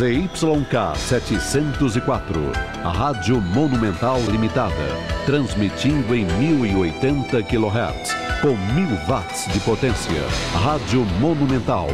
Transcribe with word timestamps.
ZYK 0.00 0.96
704, 0.96 2.40
a 2.82 2.88
Rádio 2.88 3.38
Monumental 3.38 4.18
Limitada, 4.30 4.72
transmitindo 5.26 6.14
em 6.14 6.24
1080 6.24 7.42
kHz, 7.42 8.14
com 8.40 8.56
1000 8.72 8.96
watts 9.06 9.52
de 9.52 9.60
potência. 9.60 10.22
Rádio 10.54 11.04
Monumental. 11.20 11.88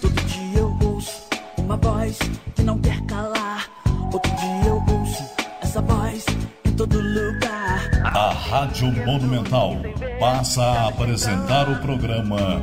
Todo 0.00 0.22
dia 0.26 0.60
eu 0.60 0.78
ouço 0.84 1.20
uma 1.58 1.76
voz 1.76 2.16
que 2.54 2.62
não 2.62 2.78
quer 2.78 3.00
calar. 3.06 3.68
Outro 4.12 4.30
dia 4.36 4.68
eu 4.68 4.76
ouço 4.76 5.24
essa 5.60 5.82
voz 5.82 6.24
em 6.64 6.72
todo 6.74 6.96
lugar. 7.00 7.90
A 8.04 8.32
Rádio 8.32 8.92
Monumental 9.04 9.78
passa 10.20 10.62
a 10.62 10.88
apresentar 10.90 11.68
o 11.68 11.74
programa 11.80 12.62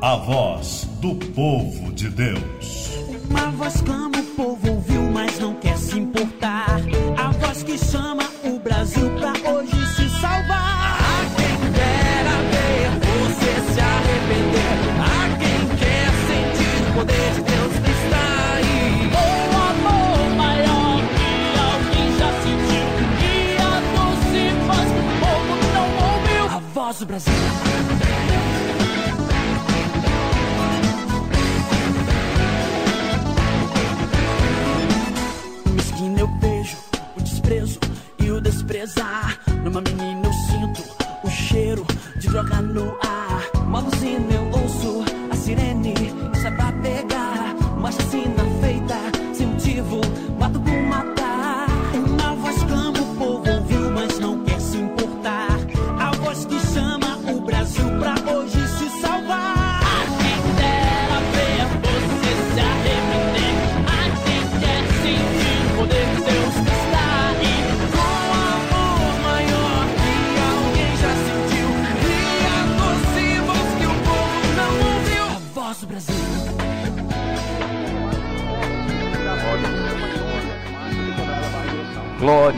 A 0.00 0.14
Voz 0.14 0.87
do 1.00 1.14
Povo 1.14 1.92
de 1.92 2.08
Deus. 2.08 2.90
Uma 3.30 3.50
voz 3.52 3.80
clama, 3.82 4.17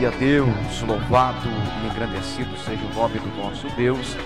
Glória 0.01 0.17
a 0.17 0.19
Deus, 0.19 0.81
louvado 0.81 1.47
e 1.47 1.85
engrandecido 1.85 2.57
seja 2.65 2.83
o 2.83 2.95
nome 2.95 3.19
do 3.19 3.37
nosso 3.37 3.67
Deus. 3.75 4.17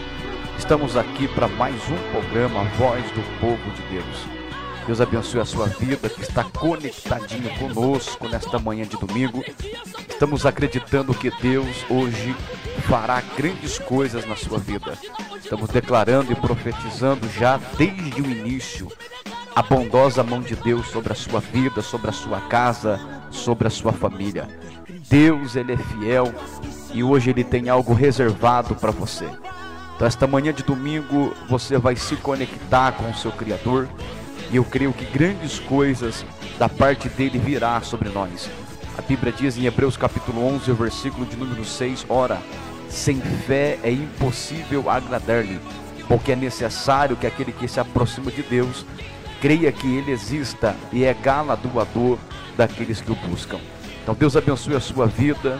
Estamos 0.58 0.95
aqui 0.95 1.28
para 1.28 1.50
mais 1.50 1.76
um 1.90 2.12
programa, 2.12 2.64
Voz 2.78 3.04
do 3.12 3.22
Povo 3.42 3.72
de 3.72 3.82
Deus. 3.90 4.26
Deus 4.88 5.02
abençoe 5.02 5.42
a 5.42 5.45
sua 5.45 5.66
vida 5.66 6.08
que 6.08 6.22
está 6.22 6.45
conectadinho 6.45 7.50
conosco 7.60 8.26
nesta 8.30 8.58
manhã 8.58 8.86
de 8.86 8.95
domingo. 8.95 9.44
Estamos 10.08 10.45
acreditando 10.45 11.14
que 11.14 11.30
Deus 11.42 11.86
hoje 11.89 12.33
fará 12.88 13.22
grandes 13.36 13.78
coisas 13.78 14.26
na 14.26 14.38
sua 14.38 14.60
vida. 14.60 14.98
Estamos 15.36 15.70
declarando 15.72 16.32
e 16.32 16.36
profetizando 16.36 17.28
já 17.38 17.60
desde 17.78 18.22
o 18.22 18.32
início 18.32 18.89
a 19.54 19.61
bondosa 19.61 20.23
mão 20.23 20.39
de 20.39 20.55
Deus 20.55 20.88
sobre 20.88 21.11
a 21.11 21.16
sua 21.16 21.42
vida, 21.42 21.82
sobre 21.82 22.11
a 22.11 22.14
sua 22.14 22.39
casa, 22.39 22.98
sobre 23.30 23.67
a 23.67 23.72
sua 23.72 23.92
família. 23.92 24.48
Deus, 25.10 25.55
ele 25.55 25.73
é 25.73 25.77
fiel 25.77 26.33
e 26.93 27.04
hoje 27.04 27.30
ele 27.30 27.43
tem 27.43 27.70
algo 27.70 27.93
reservado 27.93 28.76
para 28.76 28.92
você. 28.92 29.30
Então 29.95 30.08
esta 30.08 30.27
manhã 30.27 30.52
de 30.52 30.64
domingo 30.64 31.33
você 31.48 31.77
vai 31.77 31.95
se 31.95 32.16
conectar 32.17 32.92
com 32.93 33.10
o 33.10 33.16
seu 33.16 33.32
criador 33.32 33.88
e 34.52 34.55
eu 34.55 34.64
creio 34.64 34.92
que 34.92 35.05
grandes 35.05 35.60
coisas 35.60 36.26
da 36.58 36.67
parte 36.67 37.08
dele 37.10 37.38
virá 37.38 37.80
sobre 37.82 38.10
nós. 38.10 38.49
A 38.98 39.02
Bíblia 39.02 39.32
diz 39.32 39.58
em 39.58 39.66
Hebreus 39.66 39.98
capítulo 39.98 40.45
11, 40.55 40.71
versículo 40.71 41.26
de 41.26 41.36
número 41.36 41.64
6, 41.64 42.05
ora, 42.10 42.39
sem 42.89 43.20
fé 43.20 43.77
é 43.83 43.92
impossível 43.92 44.89
agradar-lhe, 44.89 45.60
porque 46.08 46.32
é 46.32 46.36
necessário 46.36 47.16
que 47.16 47.27
aquele 47.27 47.52
que 47.52 47.67
se 47.67 47.80
aproxima 47.80 48.32
de 48.32 48.42
Deus 48.42 48.86
creia 49.42 49.72
que 49.72 49.95
ele 49.95 50.11
exista 50.11 50.76
e 50.92 51.04
é 51.04 51.14
galardoador 51.14 52.17
daqueles 52.58 53.02
que 53.02 53.11
o 53.11 53.16
buscam. 53.16 53.60
Então 54.05 54.14
Deus 54.14 54.38
abençoe 54.38 54.76
a 54.76 54.80
sua 54.80 55.08
vida 55.08 55.60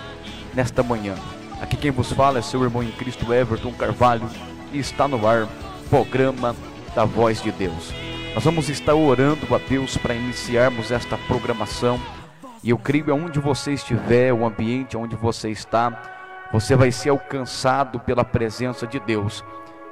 nesta 0.54 0.84
manhã. 0.84 1.16
Aqui 1.60 1.76
quem 1.76 1.90
vos 1.90 2.12
fala 2.12 2.38
é 2.38 2.44
seu 2.44 2.64
irmão 2.64 2.84
em 2.84 2.92
Cristo 2.92 3.34
Everton 3.34 3.72
Carvalho 3.72 4.30
e 4.72 4.78
está 4.78 5.08
no 5.08 5.28
ar 5.28 5.48
programa 5.90 6.56
da 6.94 7.06
Voz 7.06 7.42
de 7.42 7.52
Deus. 7.52 7.92
Nós 8.36 8.44
vamos 8.44 8.70
estar 8.70 8.94
orando 8.94 9.56
a 9.56 9.58
Deus 9.58 9.98
para 9.98 10.14
iniciarmos 10.14 10.92
esta 10.92 11.18
programação. 11.18 12.00
E 12.64 12.70
eu 12.70 12.78
creio 12.78 13.12
aonde 13.12 13.40
você 13.40 13.74
estiver, 13.74 14.32
o 14.32 14.46
ambiente 14.46 14.96
onde 14.96 15.16
você 15.16 15.50
está, 15.50 16.48
você 16.54 16.76
vai 16.76 16.92
ser 16.92 17.10
alcançado 17.10 18.00
pela 18.00 18.24
presença 18.24 18.86
de 18.86 19.00
Deus. 19.00 19.44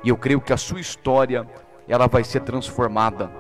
E 0.04 0.10
eu 0.10 0.16
creio 0.16 0.40
que 0.40 0.54
a 0.54 0.58
sua 0.58 0.80
história, 0.80 1.48
ela 1.88 2.06
vai 2.06 2.24
ser 2.24 2.42
transformada, 2.42 3.32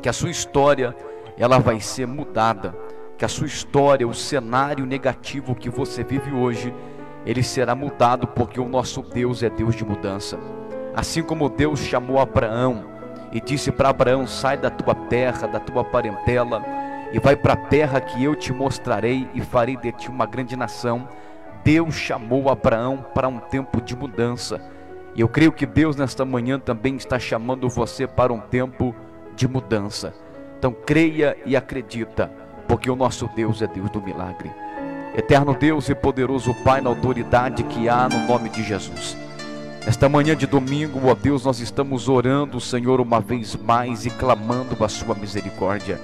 que 0.00 0.08
a 0.08 0.12
sua 0.12 0.30
história, 0.30 0.94
ela 1.36 1.58
vai 1.58 1.80
ser 1.80 2.06
mudada, 2.06 2.83
que 3.16 3.24
a 3.24 3.28
sua 3.28 3.46
história, 3.46 4.06
o 4.06 4.14
cenário 4.14 4.84
negativo 4.86 5.54
que 5.54 5.70
você 5.70 6.02
vive 6.02 6.32
hoje, 6.32 6.74
ele 7.24 7.42
será 7.42 7.74
mudado 7.74 8.26
porque 8.26 8.60
o 8.60 8.68
nosso 8.68 9.02
Deus 9.02 9.42
é 9.42 9.50
Deus 9.50 9.74
de 9.74 9.84
mudança. 9.84 10.38
Assim 10.94 11.22
como 11.22 11.48
Deus 11.48 11.80
chamou 11.80 12.18
Abraão 12.18 12.84
e 13.32 13.40
disse 13.40 13.72
para 13.72 13.88
Abraão: 13.88 14.26
sai 14.26 14.56
da 14.56 14.70
tua 14.70 14.94
terra, 14.94 15.46
da 15.46 15.58
tua 15.58 15.84
parentela 15.84 16.62
e 17.12 17.18
vai 17.18 17.36
para 17.36 17.52
a 17.52 17.56
terra 17.56 18.00
que 18.00 18.22
eu 18.24 18.34
te 18.34 18.52
mostrarei 18.52 19.28
e 19.34 19.40
farei 19.40 19.76
de 19.76 19.92
ti 19.92 20.08
uma 20.08 20.26
grande 20.26 20.56
nação. 20.56 21.08
Deus 21.62 21.94
chamou 21.94 22.50
Abraão 22.50 23.06
para 23.14 23.28
um 23.28 23.38
tempo 23.38 23.80
de 23.80 23.96
mudança. 23.96 24.60
E 25.14 25.20
eu 25.20 25.28
creio 25.28 25.52
que 25.52 25.64
Deus 25.64 25.94
nesta 25.94 26.24
manhã 26.24 26.58
também 26.58 26.96
está 26.96 27.18
chamando 27.18 27.68
você 27.68 28.06
para 28.06 28.32
um 28.32 28.40
tempo 28.40 28.94
de 29.36 29.46
mudança. 29.46 30.12
Então 30.58 30.72
creia 30.72 31.36
e 31.46 31.56
acredita, 31.56 32.30
porque 32.66 32.90
o 32.90 32.96
nosso 32.96 33.28
Deus 33.34 33.62
é 33.62 33.66
Deus 33.66 33.90
do 33.90 34.02
milagre. 34.02 34.50
Eterno 35.16 35.54
Deus 35.54 35.88
e 35.88 35.94
poderoso 35.94 36.52
Pai, 36.64 36.80
na 36.80 36.90
autoridade 36.90 37.62
que 37.62 37.88
há 37.88 38.08
no 38.08 38.26
nome 38.26 38.48
de 38.48 38.64
Jesus. 38.64 39.16
Nesta 39.86 40.08
manhã 40.08 40.34
de 40.34 40.46
domingo, 40.46 41.08
ó 41.08 41.14
Deus, 41.14 41.44
nós 41.44 41.60
estamos 41.60 42.08
orando, 42.08 42.58
Senhor, 42.58 43.00
uma 43.00 43.20
vez 43.20 43.54
mais 43.54 44.06
e 44.06 44.10
clamando 44.10 44.82
a 44.82 44.88
Sua 44.88 45.14
misericórdia, 45.14 46.00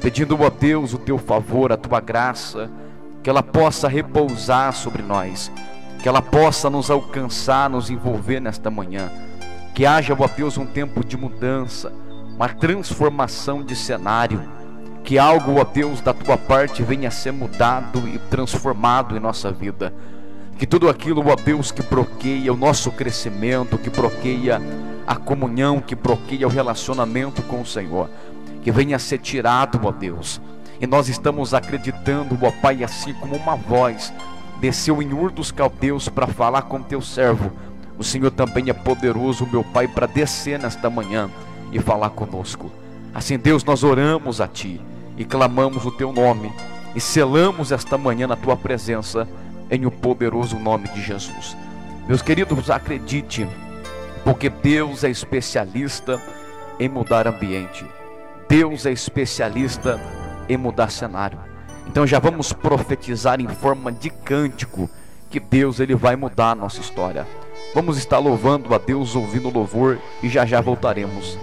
pedindo, 0.00 0.36
ó 0.40 0.48
Deus, 0.48 0.94
o 0.94 0.98
Teu 0.98 1.18
favor, 1.18 1.70
a 1.70 1.76
Tua 1.76 2.00
graça, 2.00 2.70
que 3.22 3.28
ela 3.28 3.42
possa 3.42 3.88
repousar 3.88 4.72
sobre 4.72 5.02
nós, 5.02 5.52
que 6.02 6.08
ela 6.08 6.22
possa 6.22 6.70
nos 6.70 6.90
alcançar, 6.90 7.68
nos 7.68 7.90
envolver 7.90 8.40
nesta 8.40 8.70
manhã, 8.70 9.12
que 9.74 9.84
haja, 9.84 10.16
ó 10.18 10.26
Deus, 10.26 10.56
um 10.56 10.64
tempo 10.64 11.04
de 11.04 11.16
mudança, 11.16 11.92
uma 12.34 12.48
transformação 12.48 13.62
de 13.62 13.76
cenário, 13.76 14.42
que 15.04 15.18
algo, 15.18 15.60
ó 15.60 15.64
Deus, 15.64 16.00
da 16.00 16.12
tua 16.12 16.36
parte 16.36 16.82
venha 16.82 17.08
a 17.08 17.10
ser 17.10 17.32
mudado 17.32 18.06
e 18.06 18.18
transformado 18.30 19.16
em 19.16 19.20
nossa 19.20 19.50
vida. 19.50 19.92
Que 20.58 20.66
tudo 20.66 20.88
aquilo, 20.88 21.26
ó 21.26 21.36
Deus, 21.36 21.72
que 21.72 21.82
bloqueia 21.82 22.52
o 22.52 22.56
nosso 22.56 22.90
crescimento, 22.90 23.78
que 23.78 23.90
bloqueia 23.90 24.60
a 25.06 25.16
comunhão, 25.16 25.80
que 25.80 25.94
bloqueia 25.94 26.46
o 26.46 26.50
relacionamento 26.50 27.42
com 27.42 27.62
o 27.62 27.66
Senhor, 27.66 28.08
que 28.62 28.70
venha 28.70 28.96
a 28.96 28.98
ser 28.98 29.18
tirado, 29.18 29.80
ó 29.82 29.90
Deus. 29.90 30.40
E 30.80 30.86
nós 30.86 31.08
estamos 31.08 31.54
acreditando, 31.54 32.38
ó 32.42 32.50
Pai, 32.50 32.84
assim 32.84 33.14
como 33.14 33.36
uma 33.36 33.56
voz 33.56 34.12
desceu 34.60 35.00
em 35.00 35.12
Ur 35.12 35.30
dos 35.30 35.50
Caldeus 35.50 36.08
para 36.08 36.26
falar 36.26 36.62
com 36.62 36.82
teu 36.82 37.00
servo. 37.00 37.50
O 37.98 38.04
Senhor 38.04 38.30
também 38.30 38.68
é 38.68 38.72
poderoso, 38.72 39.46
meu 39.50 39.64
Pai, 39.64 39.88
para 39.88 40.06
descer 40.06 40.58
nesta 40.58 40.90
manhã 40.90 41.30
e 41.72 41.78
falar 41.80 42.10
conosco. 42.10 42.70
Assim, 43.14 43.38
Deus, 43.38 43.64
nós 43.64 43.82
oramos 43.82 44.40
a 44.40 44.46
Ti 44.46 44.80
e 45.16 45.24
clamamos 45.24 45.84
o 45.84 45.90
Teu 45.90 46.12
nome 46.12 46.52
e 46.94 47.00
selamos 47.00 47.72
esta 47.72 47.98
manhã 47.98 48.26
na 48.26 48.36
Tua 48.36 48.56
presença, 48.56 49.28
em 49.70 49.86
o 49.86 49.90
poderoso 49.90 50.58
nome 50.58 50.88
de 50.88 51.00
Jesus. 51.00 51.56
Meus 52.08 52.22
queridos, 52.22 52.70
acredite, 52.70 53.46
porque 54.24 54.48
Deus 54.48 55.04
é 55.04 55.10
especialista 55.10 56.20
em 56.78 56.88
mudar 56.88 57.28
ambiente. 57.28 57.84
Deus 58.48 58.84
é 58.84 58.90
especialista 58.90 60.00
em 60.48 60.56
mudar 60.56 60.90
cenário. 60.90 61.38
Então 61.86 62.06
já 62.06 62.18
vamos 62.18 62.52
profetizar 62.52 63.40
em 63.40 63.48
forma 63.48 63.92
de 63.92 64.10
cântico 64.10 64.90
que 65.30 65.38
Deus 65.38 65.78
ele 65.78 65.94
vai 65.94 66.16
mudar 66.16 66.50
a 66.50 66.54
nossa 66.56 66.80
história. 66.80 67.26
Vamos 67.72 67.96
estar 67.96 68.18
louvando 68.18 68.74
a 68.74 68.78
Deus, 68.78 69.14
ouvindo 69.14 69.48
louvor 69.48 69.98
e 70.22 70.28
já 70.28 70.44
já 70.44 70.60
voltaremos. 70.60 71.38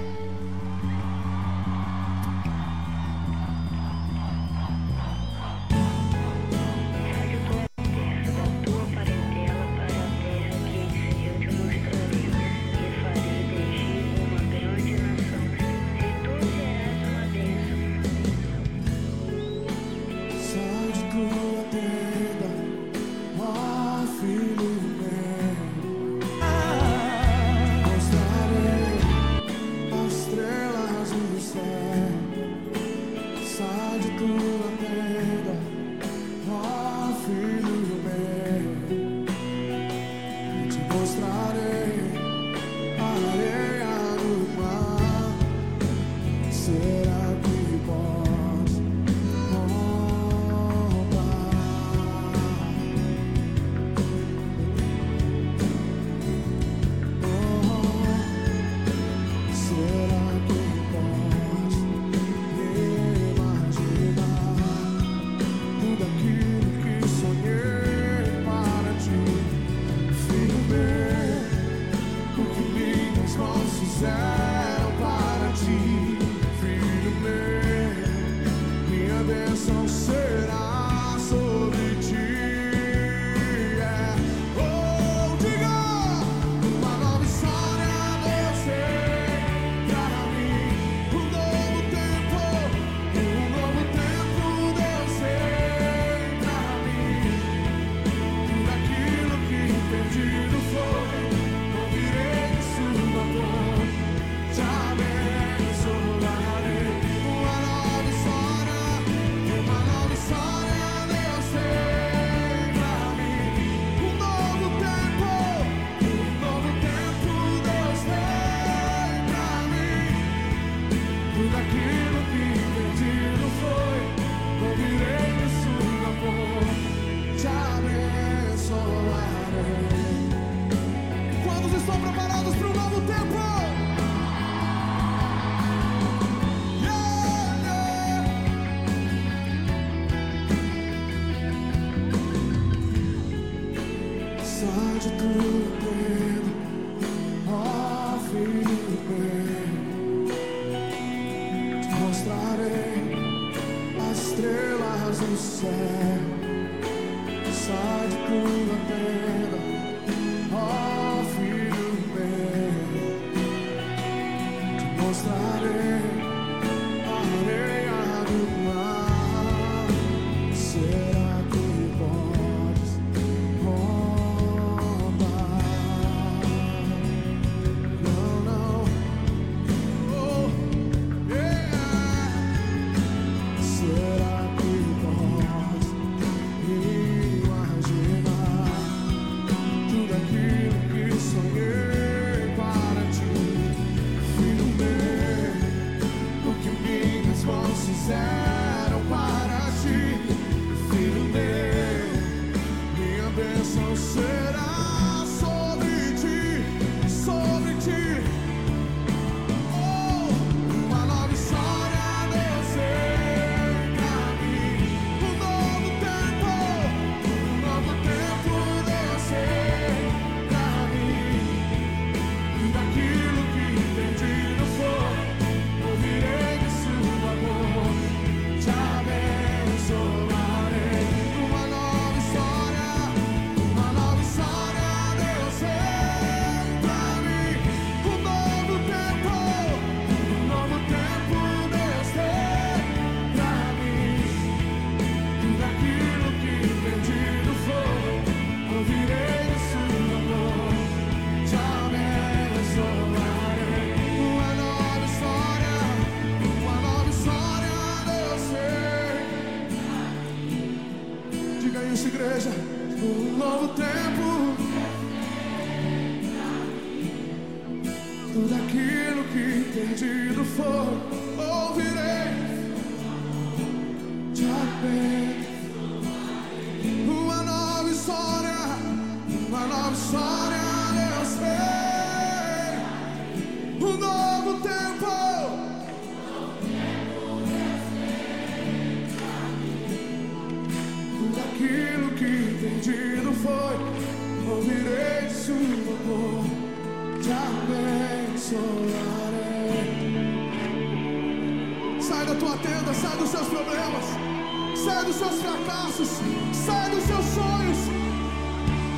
Fracassos, 305.65 306.09
sai 306.53 306.89
dos 306.91 307.03
seus 307.03 307.25
sonhos. 307.25 307.77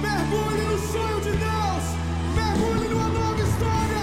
Mergulhe 0.01 0.63
no 0.63 0.77
sonho 0.77 1.21
de 1.21 1.31
Deus, 1.31 1.83
mergulhe 2.35 2.87
numa 2.89 3.07
nova 3.09 3.41
história, 3.41 3.98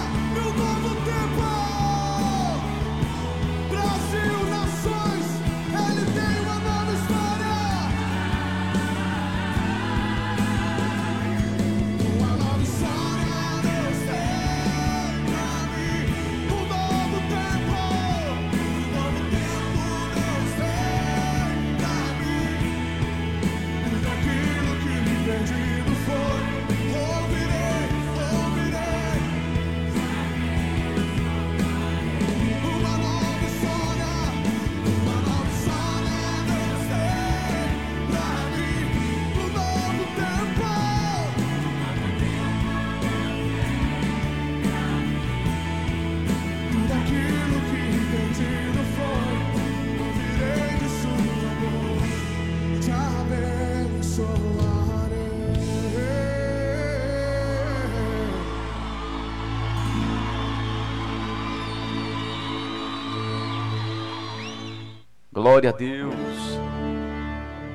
Glória 65.57 65.71
a 65.71 65.73
Deus. 65.73 66.59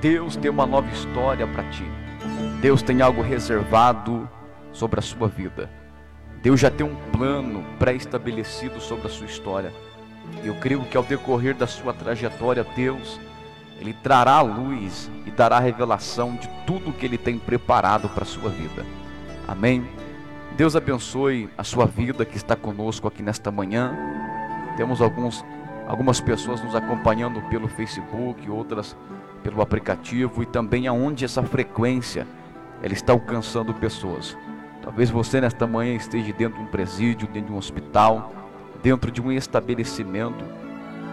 Deus 0.01 0.37
tem 0.37 0.49
uma 0.49 0.65
nova 0.65 0.89
história 0.93 1.45
para 1.49 1.65
ti. 1.71 1.83
Deus 2.61 2.81
tem 2.81 3.03
algo 3.03 3.23
reservado 3.23 4.31
sobre 4.73 5.01
a 5.01 5.03
sua 5.03 5.27
vida. 5.27 5.69
Deus 6.41 6.61
já 6.61 6.71
tem 6.71 6.87
um 6.87 6.95
plano 7.11 7.65
pré-estabelecido 7.81 8.81
sobre 8.81 9.09
a 9.09 9.11
sua 9.11 9.27
história. 9.27 9.73
Eu 10.45 10.55
creio 10.61 10.85
que 10.85 10.97
ao 10.97 11.03
decorrer 11.03 11.57
da 11.57 11.67
sua 11.67 11.93
trajetória, 11.93 12.65
Deus, 12.77 13.19
Ele 13.81 13.93
trará 13.93 14.35
a 14.35 14.43
luz 14.43 15.11
e 15.27 15.33
dará 15.33 15.57
a 15.57 15.61
revelação 15.61 16.37
de 16.37 16.49
tudo 16.65 16.93
que 16.93 17.05
Ele 17.05 17.19
tem 17.19 17.37
preparado 17.37 18.09
para 18.09 18.23
a 18.23 18.25
sua 18.25 18.49
vida. 18.49 18.87
Amém? 19.49 19.85
Deus 20.57 20.77
abençoe 20.77 21.51
a 21.59 21.65
sua 21.65 21.87
vida 21.87 22.25
que 22.25 22.37
está 22.37 22.55
conosco 22.55 23.09
aqui 23.09 23.25
nesta 23.25 23.51
manhã. 23.51 23.93
Temos 24.77 25.03
alguns, 25.03 25.45
algumas 25.87 26.21
pessoas 26.21 26.63
nos 26.63 26.75
acompanhando 26.75 27.41
pelo 27.43 27.69
Facebook, 27.69 28.49
outras 28.49 28.97
pelo 29.43 29.61
aplicativo 29.61 30.43
e 30.43 30.47
também 30.47 30.87
aonde 30.87 31.25
essa 31.25 31.43
frequência 31.43 32.27
ela 32.83 32.93
está 32.93 33.13
alcançando 33.13 33.75
pessoas. 33.75 34.37
Talvez 34.83 35.11
você 35.11 35.41
nesta 35.41 35.67
manhã 35.67 35.95
esteja 35.95 36.33
dentro 36.33 36.59
de 36.59 36.65
um 36.65 36.69
presídio, 36.69 37.29
dentro 37.29 37.49
de 37.49 37.53
um 37.53 37.59
hospital, 37.59 38.33
dentro 38.83 39.11
de 39.11 39.21
um 39.21 39.31
estabelecimento. 39.31 40.45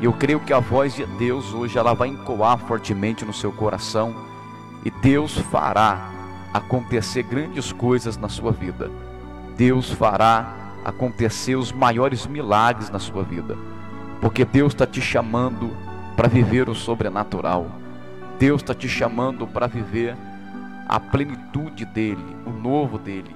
E 0.02 0.06
eu 0.06 0.14
creio 0.14 0.40
que 0.40 0.54
a 0.54 0.60
voz 0.60 0.96
de 0.96 1.06
Deus 1.06 1.54
hoje 1.54 1.78
ela 1.78 1.94
vai 1.94 2.08
encoar 2.08 2.58
fortemente 2.58 3.26
no 3.26 3.34
seu 3.34 3.52
coração 3.52 4.16
e 4.84 4.90
Deus 4.90 5.38
fará 5.38 6.10
acontecer 6.54 7.24
grandes 7.24 7.72
coisas 7.72 8.18
na 8.18 8.30
sua 8.30 8.52
vida. 8.52 8.90
Deus 9.56 9.92
fará 9.92 10.56
acontecer 10.84 11.56
os 11.56 11.72
maiores 11.72 12.26
milagres 12.26 12.90
na 12.90 12.98
sua 12.98 13.24
vida, 13.24 13.58
porque 14.22 14.44
Deus 14.46 14.74
está 14.74 14.86
te 14.86 15.02
chamando 15.02 15.72
para 16.16 16.28
viver 16.28 16.70
o 16.70 16.76
sobrenatural. 16.76 17.68
Deus 18.38 18.62
está 18.62 18.74
te 18.74 18.88
chamando 18.88 19.48
para 19.48 19.68
viver 19.68 20.16
a 20.88 21.00
plenitude 21.00 21.86
dele, 21.86 22.36
o 22.46 22.50
novo 22.50 22.98
dele, 22.98 23.36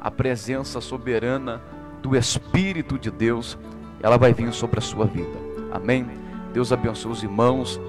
a 0.00 0.10
presença 0.10 0.80
soberana 0.80 1.60
do 2.02 2.16
Espírito 2.16 2.98
de 2.98 3.10
Deus, 3.10 3.58
ela 4.02 4.16
vai 4.16 4.32
vir 4.32 4.52
sobre 4.52 4.78
a 4.78 4.82
sua 4.82 5.06
vida. 5.06 5.38
Amém? 5.72 6.06
Deus 6.52 6.72
abençoe 6.72 7.12
os 7.12 7.22
irmãos 7.22 7.80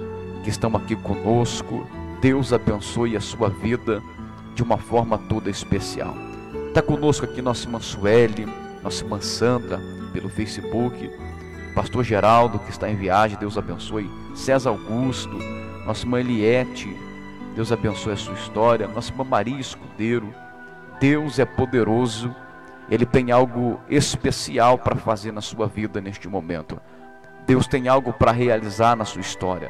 que 0.43 0.49
estão 0.49 0.75
aqui 0.75 0.95
conosco. 0.95 1.87
Deus 2.21 2.51
abençoe 2.51 3.15
a 3.15 3.21
sua 3.21 3.49
vida 3.49 4.01
de 4.53 4.63
uma 4.63 4.77
forma 4.77 5.17
toda 5.17 5.49
especial. 5.49 6.15
Está 6.67 6.81
conosco 6.81 7.25
aqui 7.25 7.41
nossa 7.41 7.65
irmã 7.65 7.79
Sueli, 7.79 8.47
nossa 8.83 9.03
irmã 9.03 9.21
Sandra, 9.21 9.79
pelo 10.11 10.29
Facebook. 10.29 11.09
Pastor 11.75 12.05
Geraldo, 12.05 12.57
que 12.57 12.69
está 12.69 12.89
em 12.89 12.95
viagem, 12.95 13.37
Deus 13.37 13.57
abençoe. 13.57 14.09
César 14.33 14.69
Augusto, 14.69 15.37
nossa 15.85 16.05
irmã 16.05 16.21
Eliette, 16.21 16.87
Deus 17.53 17.69
abençoe 17.69 18.13
a 18.13 18.17
sua 18.17 18.33
história. 18.33 18.87
Nossa 18.87 19.11
irmã 19.11 19.25
Maria 19.25 19.59
Escudeiro, 19.59 20.33
Deus 21.01 21.37
é 21.37 21.43
poderoso, 21.43 22.33
Ele 22.89 23.05
tem 23.05 23.29
algo 23.29 23.77
especial 23.89 24.77
para 24.77 24.95
fazer 24.95 25.33
na 25.33 25.41
sua 25.41 25.67
vida 25.67 25.99
neste 25.99 26.29
momento. 26.29 26.79
Deus 27.45 27.67
tem 27.67 27.89
algo 27.89 28.13
para 28.13 28.31
realizar 28.31 28.95
na 28.95 29.03
sua 29.03 29.19
história. 29.19 29.69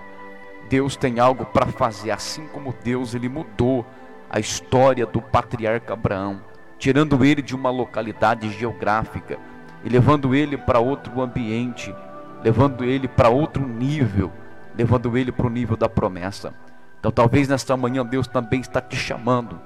Deus 0.69 0.95
tem 0.95 1.19
algo 1.19 1.43
para 1.43 1.65
fazer, 1.65 2.11
assim 2.11 2.45
como 2.49 2.75
Deus 2.83 3.15
ele 3.15 3.27
mudou 3.27 3.83
a 4.29 4.39
história 4.39 5.07
do 5.07 5.21
patriarca 5.21 5.93
Abraão, 5.93 6.39
tirando 6.77 7.25
ele 7.25 7.41
de 7.41 7.55
uma 7.55 7.71
localidade 7.71 8.47
geográfica 8.51 9.39
e 9.85 9.89
levando 9.89 10.33
ele 10.33 10.57
para 10.57 10.79
outro 10.79 11.21
ambiente, 11.21 11.95
levando 12.43 12.83
ele 12.83 13.07
para 13.07 13.29
outro 13.29 13.65
nível, 13.65 14.31
levando 14.75 15.15
ele 15.15 15.31
para 15.31 15.45
o 15.45 15.49
nível 15.49 15.77
da 15.77 15.87
promessa. 15.87 16.53
Então, 16.99 17.11
talvez 17.11 17.47
nesta 17.47 17.77
manhã 17.77 18.03
Deus 18.03 18.27
também 18.27 18.59
está 18.59 18.81
te 18.81 18.95
chamando 18.95 19.61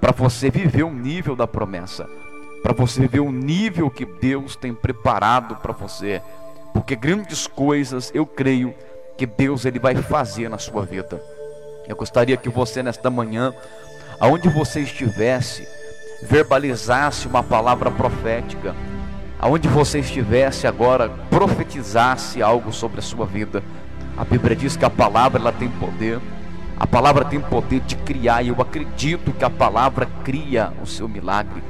para 0.00 0.12
você 0.12 0.48
viver 0.48 0.84
um 0.84 0.94
nível 0.94 1.34
da 1.34 1.46
promessa, 1.46 2.08
para 2.62 2.72
você 2.72 3.00
viver 3.00 3.18
um 3.18 3.32
nível 3.32 3.90
que 3.90 4.06
Deus 4.06 4.54
tem 4.54 4.72
preparado 4.72 5.56
para 5.56 5.72
você, 5.72 6.22
porque 6.72 6.94
grandes 6.94 7.48
coisas 7.48 8.12
eu 8.14 8.24
creio 8.24 8.72
que 9.18 9.26
Deus 9.26 9.64
ele 9.64 9.80
vai 9.80 9.96
fazer 9.96 10.48
na 10.48 10.58
sua 10.58 10.84
vida. 10.84 11.20
Eu 11.88 11.96
gostaria 11.96 12.36
que 12.36 12.48
você 12.48 12.80
nesta 12.80 13.10
manhã, 13.10 13.52
aonde 14.20 14.48
você 14.48 14.80
estivesse, 14.80 15.66
verbalizasse 16.22 17.26
uma 17.26 17.42
palavra 17.42 17.90
profética, 17.90 18.74
aonde 19.44 19.68
você 19.68 19.98
estivesse 19.98 20.66
agora, 20.66 21.10
profetizasse 21.28 22.42
algo 22.42 22.72
sobre 22.72 23.00
a 23.00 23.02
sua 23.02 23.26
vida. 23.26 23.62
A 24.16 24.24
Bíblia 24.24 24.56
diz 24.56 24.74
que 24.74 24.86
a 24.86 24.88
palavra 24.88 25.38
ela 25.38 25.52
tem 25.52 25.68
poder. 25.68 26.18
A 26.78 26.86
palavra 26.86 27.26
tem 27.26 27.38
poder 27.38 27.80
de 27.80 27.94
criar, 27.94 28.42
e 28.42 28.48
eu 28.48 28.56
acredito 28.58 29.34
que 29.34 29.44
a 29.44 29.50
palavra 29.50 30.08
cria 30.24 30.72
o 30.82 30.86
seu 30.86 31.06
milagre. 31.06 31.62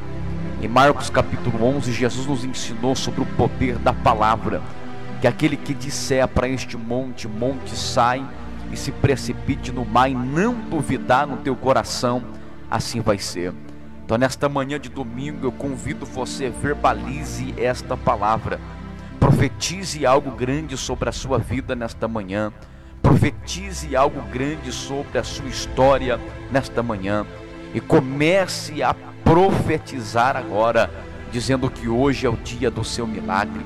Em 0.62 0.68
Marcos 0.68 1.10
capítulo 1.10 1.64
11, 1.64 1.92
Jesus 1.92 2.28
nos 2.28 2.44
ensinou 2.44 2.94
sobre 2.94 3.22
o 3.22 3.26
poder 3.26 3.76
da 3.78 3.92
palavra, 3.92 4.62
que 5.20 5.26
aquele 5.26 5.56
que 5.56 5.74
disser 5.74 6.28
para 6.28 6.46
este 6.46 6.76
monte, 6.76 7.26
monte 7.26 7.74
sai 7.76 8.24
e 8.70 8.76
se 8.76 8.92
precipite 8.92 9.72
no 9.72 9.84
mar 9.84 10.08
e 10.08 10.14
não 10.14 10.54
duvidar 10.54 11.26
no 11.26 11.38
teu 11.38 11.56
coração, 11.56 12.22
assim 12.70 13.00
vai 13.00 13.18
ser. 13.18 13.52
Então, 14.04 14.18
nesta 14.18 14.50
manhã 14.50 14.78
de 14.78 14.90
domingo, 14.90 15.46
eu 15.46 15.52
convido 15.52 16.04
você, 16.04 16.50
verbalize 16.50 17.54
esta 17.56 17.96
palavra, 17.96 18.60
profetize 19.18 20.04
algo 20.04 20.30
grande 20.30 20.76
sobre 20.76 21.08
a 21.08 21.12
sua 21.12 21.38
vida 21.38 21.74
nesta 21.74 22.06
manhã, 22.06 22.52
profetize 23.00 23.96
algo 23.96 24.20
grande 24.30 24.70
sobre 24.72 25.18
a 25.18 25.24
sua 25.24 25.48
história 25.48 26.20
nesta 26.50 26.82
manhã. 26.82 27.24
E 27.72 27.80
comece 27.80 28.82
a 28.82 28.94
profetizar 29.24 30.36
agora, 30.36 30.90
dizendo 31.32 31.70
que 31.70 31.88
hoje 31.88 32.26
é 32.26 32.28
o 32.28 32.36
dia 32.36 32.70
do 32.70 32.84
seu 32.84 33.06
milagre, 33.06 33.64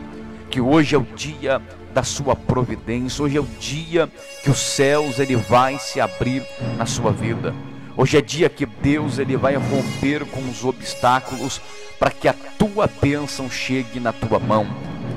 que 0.48 0.60
hoje 0.60 0.94
é 0.94 0.98
o 0.98 1.02
dia 1.02 1.60
da 1.92 2.04
sua 2.04 2.36
providência, 2.36 3.24
hoje 3.24 3.36
é 3.36 3.40
o 3.40 3.48
dia 3.58 4.08
que 4.44 4.50
os 4.50 4.58
céus 4.58 5.18
ele 5.18 5.34
vai 5.34 5.80
se 5.80 6.00
abrir 6.00 6.44
na 6.76 6.86
sua 6.86 7.10
vida. 7.10 7.52
Hoje 8.00 8.16
é 8.16 8.20
dia 8.20 8.48
que 8.48 8.64
Deus 8.64 9.18
ele 9.18 9.36
vai 9.36 9.56
romper 9.56 10.24
com 10.26 10.40
os 10.48 10.64
obstáculos 10.64 11.60
para 11.98 12.12
que 12.12 12.28
a 12.28 12.32
tua 12.56 12.88
bênção 13.02 13.50
chegue 13.50 13.98
na 13.98 14.12
tua 14.12 14.38
mão. 14.38 14.68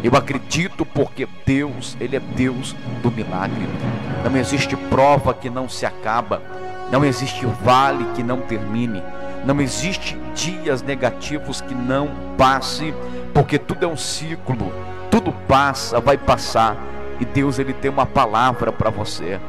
Eu 0.04 0.16
acredito 0.16 0.84
porque 0.84 1.28
Deus, 1.46 1.96
ele 2.02 2.16
é 2.16 2.20
Deus 2.20 2.76
do 3.04 3.12
milagre. 3.12 3.68
Não 4.24 4.36
existe 4.36 4.76
prova 4.76 5.32
que 5.32 5.48
não 5.48 5.70
se 5.70 5.86
acaba. 5.86 6.42
Não 6.92 7.06
existe 7.06 7.46
vale 7.64 8.04
que 8.16 8.24
não 8.24 8.42
termine. 8.42 9.04
Não 9.46 9.62
existe 9.62 10.18
dias 10.34 10.82
negativos 10.82 11.62
que 11.62 11.76
não 11.76 12.10
passe, 12.36 12.96
porque 13.32 13.60
tudo 13.60 13.86
é 13.86 13.88
um 13.88 13.96
ciclo. 13.96 14.74
Tudo 15.12 15.32
passa, 15.48 16.00
vai 16.00 16.18
passar. 16.18 16.76
E 17.20 17.26
Deus 17.26 17.60
ele 17.60 17.74
tem 17.74 17.92
uma 17.92 18.08
palavra 18.08 18.72
para 18.72 18.90
você. 18.90 19.40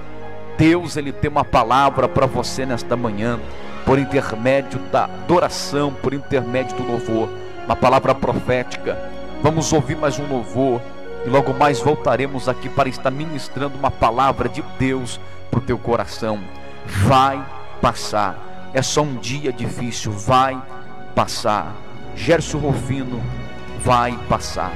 Deus 0.56 0.97
ele 0.97 1.12
tem 1.12 1.30
uma 1.30 1.44
palavra 1.44 2.09
para 2.09 2.26
você 2.26 2.64
nesta 2.66 2.97
manhã, 2.97 3.38
por 3.85 3.99
intermédio 3.99 4.78
da 4.90 5.04
adoração, 5.04 5.92
por 5.92 6.14
intermédio 6.14 6.76
do 6.76 6.87
louvor, 6.87 7.28
uma 7.64 7.76
palavra 7.76 8.14
profética. 8.14 8.99
Vamos 9.42 9.73
ouvir 9.73 9.97
mais 9.97 10.18
um 10.18 10.26
louvor 10.26 10.80
e 11.25 11.28
logo 11.28 11.52
mais 11.52 11.80
voltaremos 11.80 12.49
aqui 12.49 12.68
para 12.68 12.88
estar 12.88 13.11
ministrando 13.11 13.76
uma 13.76 13.90
palavra 13.90 14.49
de 14.49 14.62
Deus 14.78 15.21
para 15.50 15.59
o 15.59 15.62
teu 15.62 15.78
coração. 15.78 16.40
Vai 16.87 17.44
passar. 17.80 18.71
É 18.73 18.82
só 18.82 19.02
um 19.02 19.16
dia 19.16 19.52
difícil, 19.52 20.12
vai 20.12 20.61
passar. 21.14 21.75
Gerson 22.14 22.59
Rufino 22.59 23.23
vai 23.80 24.16
passar. 24.28 24.73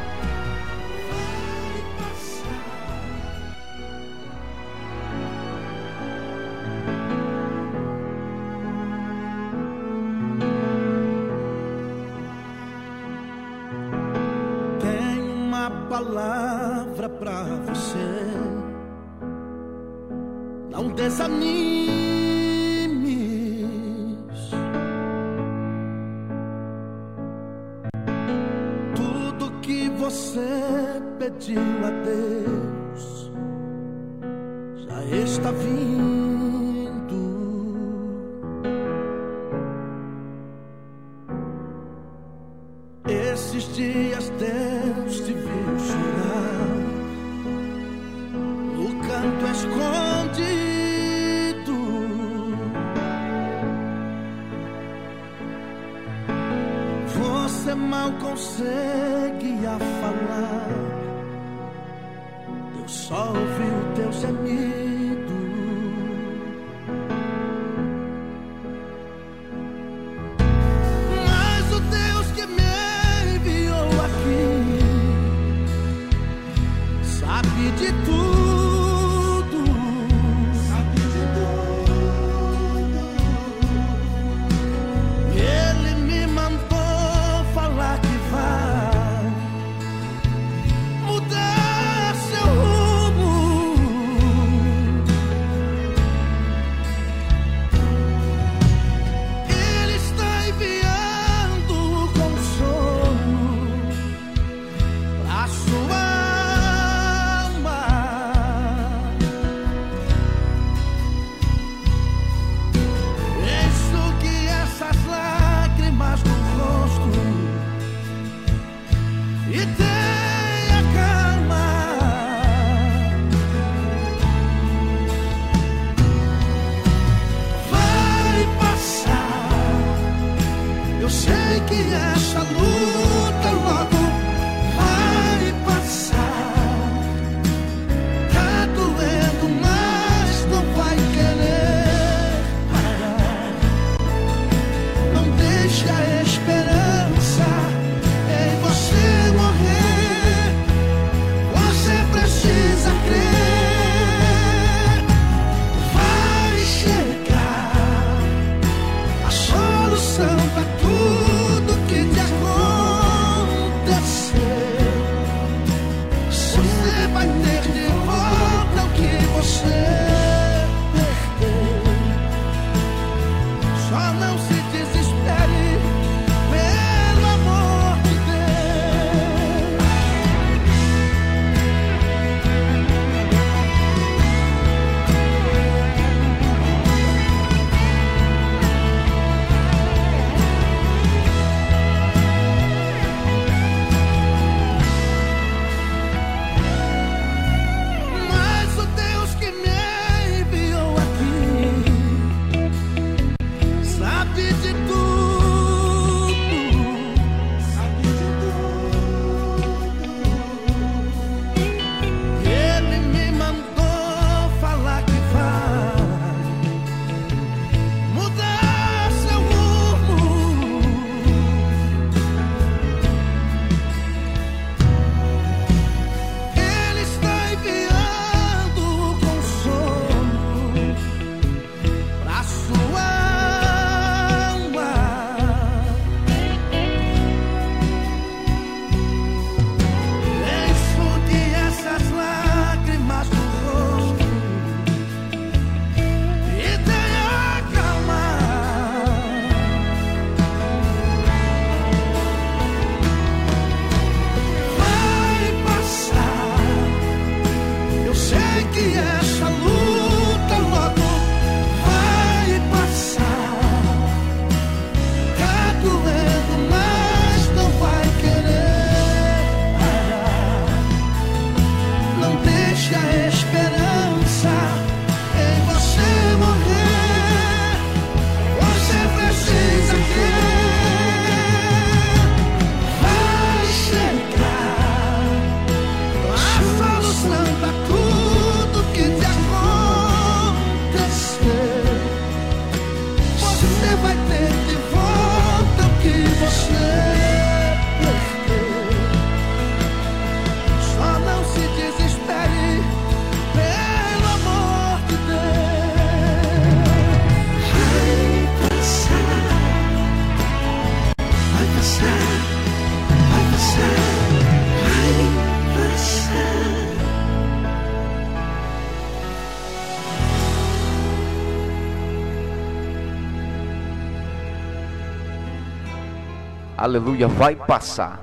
Aleluia, 326.87 327.27
vai 327.27 327.57
passar. 327.57 328.21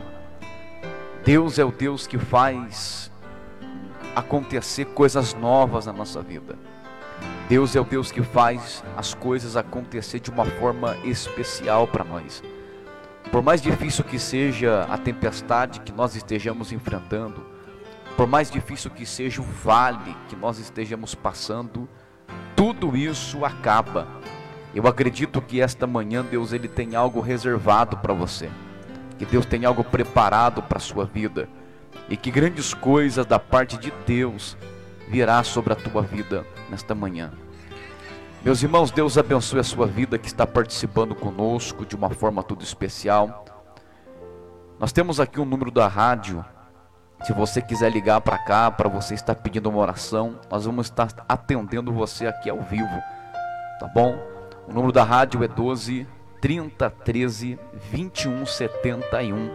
Deus 1.25 1.59
é 1.59 1.65
o 1.65 1.71
Deus 1.71 2.07
que 2.07 2.17
faz 2.17 3.11
acontecer 4.15 4.85
coisas 4.85 5.33
novas 5.33 5.85
na 5.85 5.93
nossa 5.93 6.21
vida. 6.21 6.57
Deus 7.49 7.75
é 7.75 7.81
o 7.81 7.83
Deus 7.83 8.09
que 8.09 8.21
faz 8.21 8.83
as 8.95 9.13
coisas 9.13 9.57
acontecer 9.57 10.21
de 10.21 10.31
uma 10.31 10.45
forma 10.45 10.95
especial 11.03 11.87
para 11.87 12.05
nós. 12.05 12.41
Por 13.31 13.41
mais 13.41 13.61
difícil 13.61 14.03
que 14.03 14.17
seja 14.17 14.83
a 14.89 14.97
tempestade 14.97 15.81
que 15.81 15.91
nós 15.91 16.15
estejamos 16.15 16.71
enfrentando, 16.71 17.45
por 18.15 18.27
mais 18.27 18.49
difícil 18.49 18.89
que 18.91 19.05
seja 19.05 19.41
o 19.41 19.45
vale 19.45 20.15
que 20.29 20.35
nós 20.35 20.57
estejamos 20.57 21.13
passando, 21.13 21.89
tudo 22.55 22.95
isso 22.95 23.43
acaba. 23.43 24.07
Eu 24.73 24.87
acredito 24.87 25.41
que 25.41 25.61
esta 25.61 25.85
manhã 25.85 26.25
Deus 26.25 26.51
ele 26.51 26.67
tem 26.67 26.95
algo 26.95 27.21
reservado 27.21 27.97
para 27.97 28.13
você. 28.13 28.49
Que 29.19 29.25
Deus 29.25 29.45
tem 29.45 29.65
algo 29.65 29.83
preparado 29.83 30.63
para 30.63 30.77
a 30.77 30.81
sua 30.81 31.05
vida 31.05 31.47
e 32.09 32.17
que 32.17 32.31
grandes 32.31 32.73
coisas 32.73 33.25
da 33.25 33.37
parte 33.37 33.77
de 33.77 33.93
Deus 34.05 34.57
virá 35.07 35.43
sobre 35.43 35.73
a 35.73 35.75
tua 35.75 36.01
vida 36.01 36.45
nesta 36.69 36.95
manhã. 36.95 37.31
Meus 38.43 38.61
irmãos, 38.61 38.91
Deus 38.91 39.17
abençoe 39.17 39.59
a 39.59 39.63
sua 39.63 39.85
vida 39.87 40.17
que 40.17 40.27
está 40.27 40.45
participando 40.45 41.15
conosco 41.15 41.85
de 41.85 41.95
uma 41.95 42.09
forma 42.09 42.43
tudo 42.43 42.63
especial. 42.63 43.45
Nós 44.79 44.91
temos 44.91 45.19
aqui 45.19 45.39
o 45.39 45.43
um 45.43 45.45
número 45.45 45.71
da 45.71 45.87
rádio. 45.87 46.43
Se 47.23 47.31
você 47.31 47.61
quiser 47.61 47.89
ligar 47.89 48.19
para 48.19 48.37
cá, 48.37 48.69
para 48.69 48.89
você 48.89 49.13
estar 49.13 49.35
pedindo 49.35 49.69
uma 49.69 49.79
oração, 49.79 50.39
nós 50.51 50.65
vamos 50.65 50.87
estar 50.87 51.07
atendendo 51.29 51.93
você 51.93 52.27
aqui 52.27 52.49
ao 52.49 52.61
vivo. 52.61 53.01
Tá 53.79 53.87
bom? 53.87 54.32
O 54.67 54.73
número 54.73 54.91
da 54.91 55.03
rádio 55.03 55.43
é 55.43 55.47
12 55.47 56.07
30 56.39 56.89
13 56.89 57.59
21 57.91 58.45
71. 58.45 59.49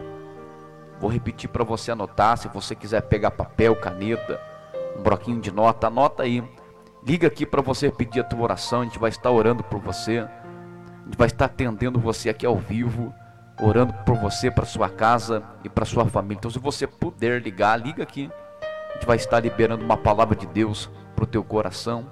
Vou 1.01 1.11
repetir 1.11 1.49
para 1.49 1.65
você 1.65 1.91
anotar, 1.91 2.37
se 2.37 2.49
você 2.49 2.75
quiser 2.75 3.03
pegar 3.03 3.31
papel, 3.31 3.75
caneta, 3.77 4.41
um 4.99 5.03
bloquinho 5.03 5.41
de 5.41 5.53
nota, 5.53 5.87
anota 5.87 6.25
aí. 6.25 6.43
Liga 7.07 7.29
aqui 7.29 7.47
para 7.47 7.63
você 7.63 7.91
pedir 7.91 8.21
a 8.21 8.25
tua 8.25 8.41
oração, 8.41 8.81
a 8.81 8.85
gente 8.85 8.99
vai 8.99 9.09
estar 9.09 9.31
orando 9.31 9.63
por 9.63 9.79
você. 9.81 10.19
A 10.19 11.05
gente 11.05 11.17
vai 11.17 11.29
estar 11.29 11.47
atendendo 11.47 11.99
você 11.99 12.29
aqui 12.29 12.45
ao 12.45 12.57
vivo, 12.57 13.15
orando 13.61 13.95
por 14.05 14.17
você, 14.17 14.51
para 14.51 14.67
sua 14.67 14.91
casa 14.91 15.43
e 15.65 15.69
para 15.69 15.85
sua 15.85 16.05
família. 16.07 16.39
Então, 16.39 16.51
se 16.51 16.59
você 16.59 16.87
puder 16.87 17.41
ligar, 17.41 17.77
liga 17.77 18.03
aqui. 18.03 18.31
A 18.91 18.95
gente 18.95 19.07
vai 19.07 19.17
estar 19.17 19.41
liberando 19.41 19.85
uma 19.85 19.97
palavra 19.97 20.37
de 20.37 20.47
Deus 20.47 20.91
para 21.15 21.25
o 21.25 21.27
teu 21.27 21.43
coração. 21.43 22.11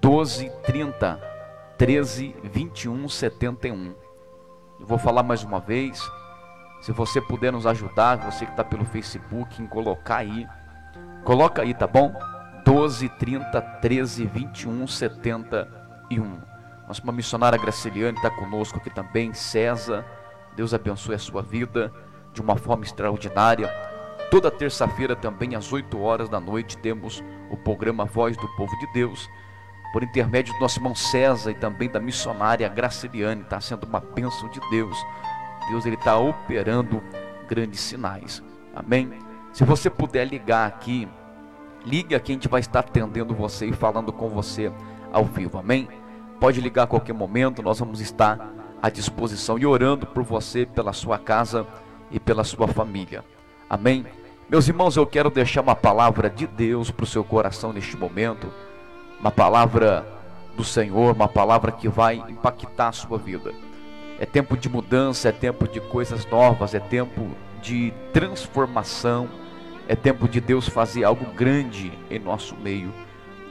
12 0.00 0.50
30 0.64 1.33
13 1.76 2.36
21 2.42 3.08
71. 3.08 3.94
Eu 4.78 4.86
vou 4.86 4.98
falar 4.98 5.22
mais 5.22 5.42
uma 5.42 5.58
vez. 5.58 6.00
Se 6.80 6.92
você 6.92 7.20
puder 7.20 7.52
nos 7.52 7.66
ajudar, 7.66 8.16
você 8.16 8.44
que 8.44 8.52
está 8.52 8.62
pelo 8.62 8.84
Facebook, 8.84 9.60
em 9.60 9.66
colocar 9.66 10.16
aí. 10.16 10.46
Coloca 11.24 11.62
aí, 11.62 11.74
tá 11.74 11.86
bom? 11.86 12.14
12 12.64 13.08
30 13.08 13.60
13 13.60 14.24
21 14.26 14.86
71. 14.86 16.40
Nossa 16.86 17.02
uma 17.02 17.12
missionária 17.12 17.58
Graciliane 17.58 18.16
está 18.16 18.30
conosco 18.30 18.78
aqui 18.78 18.90
também, 18.90 19.32
César. 19.32 20.04
Deus 20.54 20.72
abençoe 20.72 21.14
a 21.14 21.18
sua 21.18 21.42
vida 21.42 21.92
de 22.32 22.40
uma 22.40 22.56
forma 22.56 22.84
extraordinária. 22.84 23.68
Toda 24.30 24.50
terça-feira 24.50 25.16
também 25.16 25.54
às 25.54 25.72
8 25.72 25.98
horas 26.00 26.28
da 26.28 26.38
noite 26.38 26.76
temos 26.78 27.22
o 27.50 27.56
programa 27.56 28.04
Voz 28.04 28.36
do 28.36 28.48
Povo 28.56 28.76
de 28.78 28.92
Deus, 28.92 29.28
por 29.94 30.02
intermédio 30.02 30.52
do 30.54 30.60
nosso 30.60 30.78
irmão 30.78 30.94
César 30.94 31.52
e 31.52 31.54
também 31.54 31.88
da 31.88 32.00
missionária 32.00 32.68
Graciliane, 32.68 33.40
está 33.40 33.60
sendo 33.60 33.84
uma 33.84 34.00
bênção 34.00 34.50
de 34.50 34.60
Deus. 34.68 34.98
Deus 35.70 35.86
ele 35.86 35.94
está 35.94 36.18
operando 36.18 37.02
grandes 37.48 37.80
sinais. 37.80 38.42
Amém? 38.74 39.10
Se 39.52 39.64
você 39.64 39.88
puder 39.88 40.26
ligar 40.26 40.66
aqui 40.66 41.08
Ligue 41.84 42.14
aqui, 42.14 42.32
a 42.32 42.34
gente 42.34 42.48
vai 42.48 42.60
estar 42.60 42.80
atendendo 42.80 43.34
você 43.34 43.66
e 43.66 43.72
falando 43.72 44.10
com 44.10 44.30
você 44.30 44.72
ao 45.12 45.24
vivo, 45.24 45.58
amém? 45.58 45.86
Pode 46.40 46.60
ligar 46.60 46.84
a 46.84 46.86
qualquer 46.86 47.12
momento, 47.12 47.62
nós 47.62 47.78
vamos 47.78 48.00
estar 48.00 48.52
à 48.80 48.88
disposição 48.88 49.58
e 49.58 49.66
orando 49.66 50.06
por 50.06 50.22
você, 50.22 50.64
pela 50.64 50.94
sua 50.94 51.18
casa 51.18 51.66
e 52.10 52.18
pela 52.18 52.42
sua 52.42 52.66
família, 52.66 53.22
amém? 53.68 54.06
Meus 54.48 54.66
irmãos, 54.66 54.96
eu 54.96 55.06
quero 55.06 55.28
deixar 55.30 55.60
uma 55.60 55.76
palavra 55.76 56.30
de 56.30 56.46
Deus 56.46 56.90
para 56.90 57.04
o 57.04 57.06
seu 57.06 57.22
coração 57.22 57.72
neste 57.72 57.96
momento, 57.98 58.50
uma 59.24 59.32
palavra 59.32 60.06
do 60.54 60.62
Senhor, 60.62 61.14
uma 61.14 61.28
palavra 61.28 61.72
que 61.72 61.88
vai 61.88 62.16
impactar 62.28 62.88
a 62.88 62.92
sua 62.92 63.18
vida. 63.18 63.52
É 64.20 64.26
tempo 64.26 64.56
de 64.56 64.68
mudança, 64.68 65.30
é 65.30 65.32
tempo 65.32 65.66
de 65.66 65.80
coisas 65.80 66.26
novas, 66.26 66.74
é 66.74 66.80
tempo 66.80 67.30
de 67.62 67.92
transformação 68.12 69.28
é 69.88 69.94
tempo 69.94 70.28
de 70.28 70.40
Deus 70.40 70.68
fazer 70.68 71.04
algo 71.04 71.26
grande 71.32 71.92
em 72.10 72.18
nosso 72.18 72.56
meio. 72.56 72.92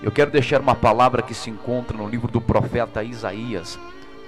Eu 0.02 0.12
quero 0.12 0.32
deixar 0.32 0.60
uma 0.60 0.76
palavra 0.76 1.22
que 1.22 1.34
se 1.34 1.50
encontra 1.50 1.96
no 1.96 2.08
livro 2.08 2.28
do 2.28 2.42
profeta 2.42 3.04
Isaías, 3.04 3.80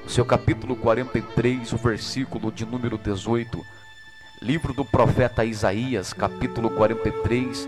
no 0.03 0.09
seu 0.09 0.23
capítulo 0.23 0.75
43, 0.75 1.73
o 1.73 1.77
versículo 1.77 2.51
de 2.51 2.65
número 2.65 2.97
18. 2.97 3.59
Livro 4.41 4.73
do 4.73 4.85
profeta 4.85 5.43
Isaías, 5.43 6.13
capítulo 6.13 6.69
43, 6.69 7.67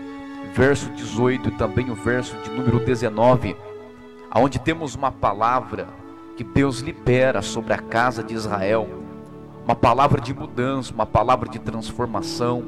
verso 0.54 0.90
18 0.92 1.48
e 1.48 1.52
também 1.52 1.90
o 1.90 1.94
verso 1.94 2.36
de 2.42 2.50
número 2.50 2.78
19, 2.78 3.56
aonde 4.30 4.58
temos 4.58 4.94
uma 4.94 5.10
palavra 5.10 5.88
que 6.36 6.44
Deus 6.44 6.80
libera 6.80 7.42
sobre 7.42 7.72
a 7.72 7.78
casa 7.78 8.22
de 8.22 8.34
Israel, 8.34 8.88
uma 9.64 9.74
palavra 9.74 10.20
de 10.20 10.32
mudança, 10.32 10.92
uma 10.94 11.06
palavra 11.06 11.48
de 11.48 11.58
transformação, 11.58 12.62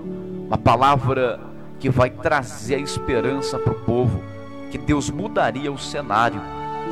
uma 0.46 0.58
palavra 0.58 1.40
que 1.78 1.88
vai 1.88 2.10
trazer 2.10 2.74
a 2.74 2.78
esperança 2.78 3.58
para 3.58 3.72
o 3.72 3.80
povo, 3.80 4.22
que 4.70 4.76
Deus 4.76 5.08
mudaria 5.08 5.72
o 5.72 5.78
cenário, 5.78 6.40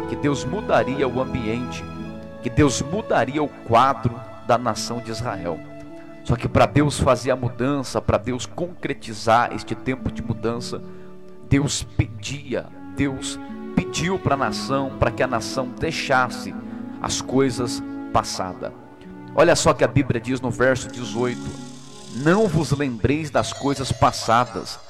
que 0.08 0.16
Deus 0.16 0.44
mudaria 0.44 1.06
o 1.06 1.20
ambiente, 1.20 1.84
que 2.42 2.48
Deus 2.48 2.80
mudaria 2.80 3.42
o 3.42 3.48
quadro 3.48 4.14
da 4.46 4.56
nação 4.56 4.98
de 5.00 5.10
Israel. 5.10 5.58
Só 6.24 6.36
que 6.36 6.48
para 6.48 6.66
Deus 6.66 6.98
fazer 6.98 7.30
a 7.30 7.36
mudança, 7.36 8.00
para 8.00 8.18
Deus 8.18 8.46
concretizar 8.46 9.52
este 9.54 9.74
tempo 9.74 10.10
de 10.10 10.22
mudança, 10.22 10.80
Deus 11.48 11.82
pedia, 11.82 12.66
Deus 12.96 13.38
pediu 13.78 14.18
para 14.18 14.34
a 14.34 14.38
nação, 14.38 14.90
para 14.98 15.12
que 15.12 15.22
a 15.22 15.26
nação 15.28 15.68
deixasse 15.68 16.52
as 17.00 17.20
coisas 17.20 17.80
passadas. 18.12 18.72
Olha 19.36 19.54
só 19.54 19.72
que 19.72 19.84
a 19.84 19.88
Bíblia 19.88 20.20
diz 20.20 20.40
no 20.40 20.50
verso 20.50 20.88
18: 20.88 21.40
não 22.16 22.48
vos 22.48 22.72
lembreis 22.72 23.30
das 23.30 23.52
coisas 23.52 23.92
passadas, 23.92 24.80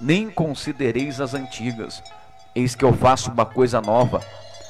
nem 0.00 0.30
considereis 0.30 1.20
as 1.20 1.34
antigas. 1.34 2.00
Eis 2.54 2.76
que 2.76 2.84
eu 2.84 2.92
faço 2.92 3.32
uma 3.32 3.44
coisa 3.44 3.80
nova, 3.80 4.22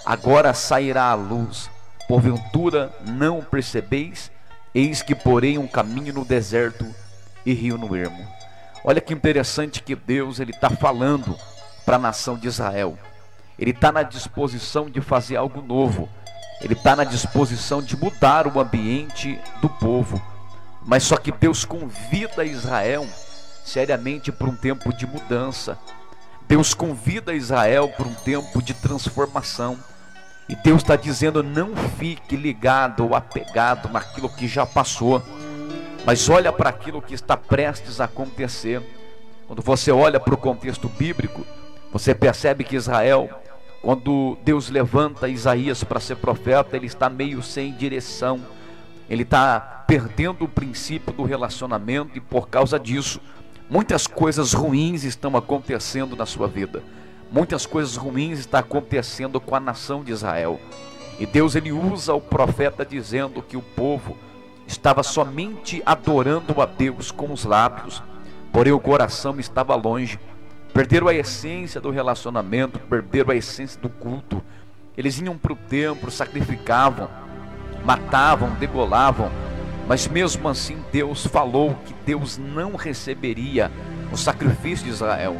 agora 0.07 0.55
sairá 0.55 1.11
a 1.11 1.15
luz. 1.15 1.69
Porventura 2.09 2.91
não 3.05 3.43
percebeis? 3.43 4.31
Eis 4.75 5.03
que 5.03 5.15
porei 5.15 5.59
um 5.59 5.67
caminho 5.67 6.15
no 6.15 6.25
deserto 6.25 6.87
e 7.45 7.53
rio 7.53 7.77
no 7.77 7.95
ermo. 7.95 8.27
Olha 8.83 9.03
que 9.03 9.13
interessante 9.13 9.83
que 9.83 9.95
Deus 9.95 10.41
ele 10.41 10.53
está 10.53 10.71
falando 10.71 11.37
para 11.85 11.97
a 11.97 12.01
nação 12.01 12.39
de 12.39 12.49
Israel. 12.49 12.97
Ele 13.59 13.71
está 13.71 13.91
na 13.91 14.03
disposição 14.03 14.91
de 14.91 15.01
fazer 15.01 15.37
algo 15.37 15.63
novo. 15.63 16.09
Ele 16.61 16.75
está 16.75 16.97
na 16.97 17.05
disposição 17.05 17.83
de 17.83 17.97
mudar 17.97 18.47
o 18.47 18.61
ambiente 18.61 19.39
do 19.61 19.69
povo. 19.69 20.21
Mas 20.85 21.03
só 21.03 21.17
que 21.17 21.33
Deus 21.33 21.65
convida 21.65 22.45
Israel 22.45 23.07
seriamente 23.65 24.31
para 24.31 24.49
um 24.49 24.57
tempo 24.57 24.93
de 24.95 25.07
mudança. 25.07 25.79
Deus 26.49 26.73
convida 26.73 27.35
Israel 27.35 27.89
para 27.89 28.07
um 28.07 28.15
tempo 28.15 28.63
de 28.63 28.73
transformação. 28.73 29.79
E 30.49 30.55
Deus 30.55 30.83
está 30.83 30.95
dizendo: 30.95 31.43
não 31.43 31.75
fique 31.99 32.37
ligado 32.37 33.05
ou 33.05 33.15
apegado 33.15 33.89
naquilo 33.89 34.29
que 34.29 34.47
já 34.47 34.65
passou, 34.65 35.23
mas 36.05 36.29
olha 36.29 36.53
para 36.53 36.71
aquilo 36.71 37.03
que 37.03 37.15
está 37.15 37.37
prestes 37.37 38.01
a 38.01 38.05
acontecer. 38.05 38.81
Quando 39.49 39.63
você 39.63 39.91
olha 39.91 40.21
para 40.21 40.35
o 40.35 40.39
contexto 40.39 40.89
bíblico, 40.89 41.45
você 41.93 42.15
percebe 42.15 42.63
que 42.63 42.77
Israel, 42.77 43.29
quando 43.83 44.37
Deus 44.45 44.69
levanta 44.69 45.29
Isaías 45.29 45.85
para 45.85 46.01
ser 46.01 46.17
profeta, 46.17 46.77
ele 46.77 46.87
está 46.87 47.09
meio 47.09 47.43
sem 47.43 47.73
direção 47.73 48.41
ele 49.09 49.23
está 49.23 49.85
perdendo 49.87 50.45
o 50.45 50.49
princípio 50.49 51.13
do 51.13 51.23
relacionamento 51.23 52.17
e 52.17 52.21
por 52.21 52.49
causa 52.49 52.79
disso, 52.79 53.21
muitas 53.71 54.07
coisas 54.07 54.53
ruins 54.53 55.05
estão 55.05 55.37
acontecendo 55.37 56.17
na 56.17 56.27
sua 56.27 56.49
vida. 56.49 56.83
Muitas 57.31 57.67
coisas 57.67 57.97
ruins 57.97 58.41
estão 58.41 58.61
acontecendo 58.61 59.41
com 59.41 59.55
a 59.55 59.61
nação 59.61 60.03
de 60.03 60.13
Israel. 60.13 60.61
E 61.19 61.27
Deus 61.27 61.55
ele 61.55 61.73
usa 61.73 62.15
o 62.15 62.21
profeta 62.21 62.85
dizendo 62.85 63.43
que 63.43 63.57
o 63.57 63.63
povo 63.63 64.17
estava 64.67 65.03
somente 65.03 65.83
adorando 65.87 66.61
a 66.61 66.67
Deus 66.67 67.11
com 67.11 67.33
os 67.33 67.45
lábios, 67.45 68.03
porém 68.53 68.73
o 68.73 68.81
coração 68.81 69.39
estava 69.39 69.75
longe. 69.77 70.19
Perderam 70.77 71.09
a 71.09 71.15
essência 71.15 71.81
do 71.81 71.91
relacionamento, 71.91 72.79
perderam 72.79 73.31
a 73.31 73.35
essência 73.35 73.81
do 73.81 73.89
culto. 73.89 74.43
Eles 74.95 75.19
iam 75.19 75.35
para 75.35 75.55
o 75.55 75.57
templo, 75.57 76.11
sacrificavam, 76.11 77.09
matavam, 77.83 78.51
degolavam, 78.57 79.31
Mas 79.89 80.07
mesmo 80.07 80.47
assim, 80.47 80.77
Deus 80.93 81.27
falou 81.27 81.75
que 81.87 81.95
Deus 82.05 82.37
não 82.37 82.77
receberia 82.77 83.73
o 84.13 84.19
sacrifício 84.19 84.85
de 84.85 84.91
Israel. 84.91 85.39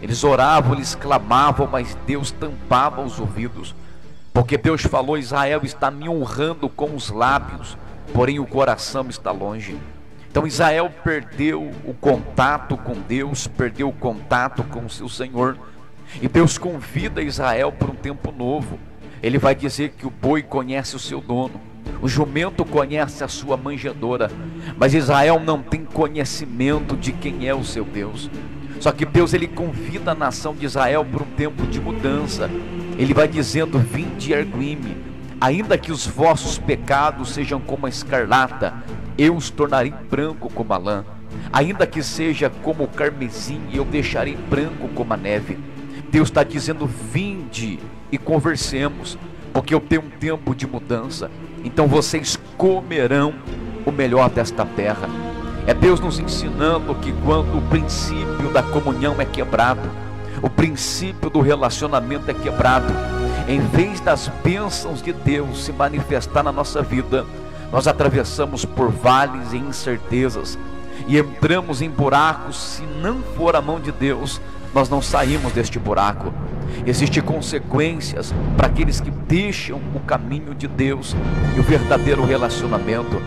Eles 0.00 0.22
oravam, 0.22 0.74
eles 0.74 0.94
clamavam, 0.94 1.66
mas 1.66 1.98
Deus 2.06 2.30
tampava 2.30 3.02
os 3.02 3.18
ouvidos. 3.18 3.74
Porque 4.32 4.56
Deus 4.56 4.82
falou: 4.82 5.18
Israel 5.18 5.62
está 5.64 5.90
me 5.90 6.08
honrando 6.08 6.68
com 6.68 6.94
os 6.94 7.10
lábios, 7.10 7.76
porém 8.12 8.38
o 8.38 8.46
coração 8.46 9.08
está 9.08 9.32
longe. 9.32 9.76
Então 10.36 10.46
Israel 10.46 10.92
perdeu 11.02 11.70
o 11.82 11.94
contato 11.94 12.76
com 12.76 12.92
Deus, 12.92 13.46
perdeu 13.46 13.88
o 13.88 13.92
contato 13.92 14.62
com 14.64 14.84
o 14.84 14.90
seu 14.90 15.08
Senhor. 15.08 15.56
E 16.20 16.28
Deus 16.28 16.58
convida 16.58 17.22
Israel 17.22 17.72
para 17.72 17.90
um 17.90 17.94
tempo 17.94 18.30
novo. 18.30 18.78
Ele 19.22 19.38
vai 19.38 19.54
dizer 19.54 19.94
que 19.96 20.06
o 20.06 20.10
boi 20.10 20.42
conhece 20.42 20.94
o 20.94 20.98
seu 20.98 21.22
dono, 21.22 21.58
o 22.02 22.06
jumento 22.06 22.66
conhece 22.66 23.24
a 23.24 23.28
sua 23.28 23.56
manjedoura, 23.56 24.30
mas 24.76 24.92
Israel 24.92 25.40
não 25.40 25.62
tem 25.62 25.86
conhecimento 25.86 26.98
de 26.98 27.12
quem 27.12 27.48
é 27.48 27.54
o 27.54 27.64
seu 27.64 27.86
Deus. 27.86 28.28
Só 28.78 28.92
que 28.92 29.06
Deus 29.06 29.32
ele 29.32 29.48
convida 29.48 30.10
a 30.10 30.14
nação 30.14 30.54
de 30.54 30.66
Israel 30.66 31.02
para 31.02 31.22
um 31.22 31.30
tempo 31.34 31.66
de 31.66 31.80
mudança. 31.80 32.50
Ele 32.98 33.14
vai 33.14 33.26
dizendo: 33.26 33.78
Vinde 33.78 34.32
e 34.32 34.34
erguime, 34.34 34.98
ainda 35.40 35.78
que 35.78 35.90
os 35.90 36.06
vossos 36.06 36.58
pecados 36.58 37.30
sejam 37.30 37.58
como 37.58 37.86
a 37.86 37.88
escarlata, 37.88 38.74
eu 39.18 39.34
os 39.34 39.50
tornarei 39.50 39.92
branco 40.10 40.50
como 40.52 40.72
a 40.72 40.76
lã. 40.76 41.04
Ainda 41.52 41.86
que 41.86 42.02
seja 42.02 42.50
como 42.62 42.84
o 42.84 42.88
carmesim, 42.88 43.60
eu 43.72 43.84
deixarei 43.84 44.36
branco 44.36 44.88
como 44.94 45.12
a 45.12 45.16
neve. 45.16 45.58
Deus 46.10 46.28
está 46.28 46.42
dizendo: 46.42 46.86
Vinde 46.86 47.78
e 48.10 48.18
conversemos, 48.18 49.18
porque 49.52 49.74
eu 49.74 49.80
tenho 49.80 50.02
um 50.02 50.10
tempo 50.10 50.54
de 50.54 50.66
mudança. 50.66 51.30
Então 51.64 51.86
vocês 51.86 52.38
comerão 52.56 53.34
o 53.84 53.90
melhor 53.90 54.30
desta 54.30 54.64
terra. 54.64 55.08
É 55.66 55.74
Deus 55.74 55.98
nos 55.98 56.18
ensinando 56.18 56.94
que 56.96 57.12
quando 57.24 57.58
o 57.58 57.62
princípio 57.62 58.52
da 58.52 58.62
comunhão 58.62 59.16
é 59.20 59.24
quebrado, 59.24 59.88
o 60.42 60.48
princípio 60.48 61.28
do 61.28 61.40
relacionamento 61.40 62.30
é 62.30 62.34
quebrado, 62.34 62.92
em 63.48 63.60
vez 63.60 63.98
das 64.00 64.28
bênçãos 64.44 65.02
de 65.02 65.12
Deus 65.12 65.64
se 65.64 65.72
manifestar 65.72 66.42
na 66.42 66.52
nossa 66.52 66.82
vida, 66.82 67.26
nós 67.72 67.86
atravessamos 67.86 68.64
por 68.64 68.90
vales 68.90 69.52
e 69.52 69.56
incertezas 69.56 70.58
e 71.06 71.18
entramos 71.18 71.82
em 71.82 71.90
buracos, 71.90 72.56
se 72.56 72.82
não 73.00 73.22
for 73.36 73.54
a 73.54 73.62
mão 73.62 73.78
de 73.78 73.92
Deus, 73.92 74.40
nós 74.74 74.88
não 74.88 75.00
saímos 75.00 75.52
deste 75.52 75.78
buraco. 75.78 76.32
Existem 76.84 77.22
consequências 77.22 78.34
para 78.56 78.66
aqueles 78.66 79.00
que 79.00 79.10
deixam 79.10 79.80
o 79.94 80.00
caminho 80.00 80.54
de 80.54 80.66
Deus 80.66 81.14
e 81.56 81.60
o 81.60 81.62
verdadeiro 81.62 82.24
relacionamento. 82.24 83.20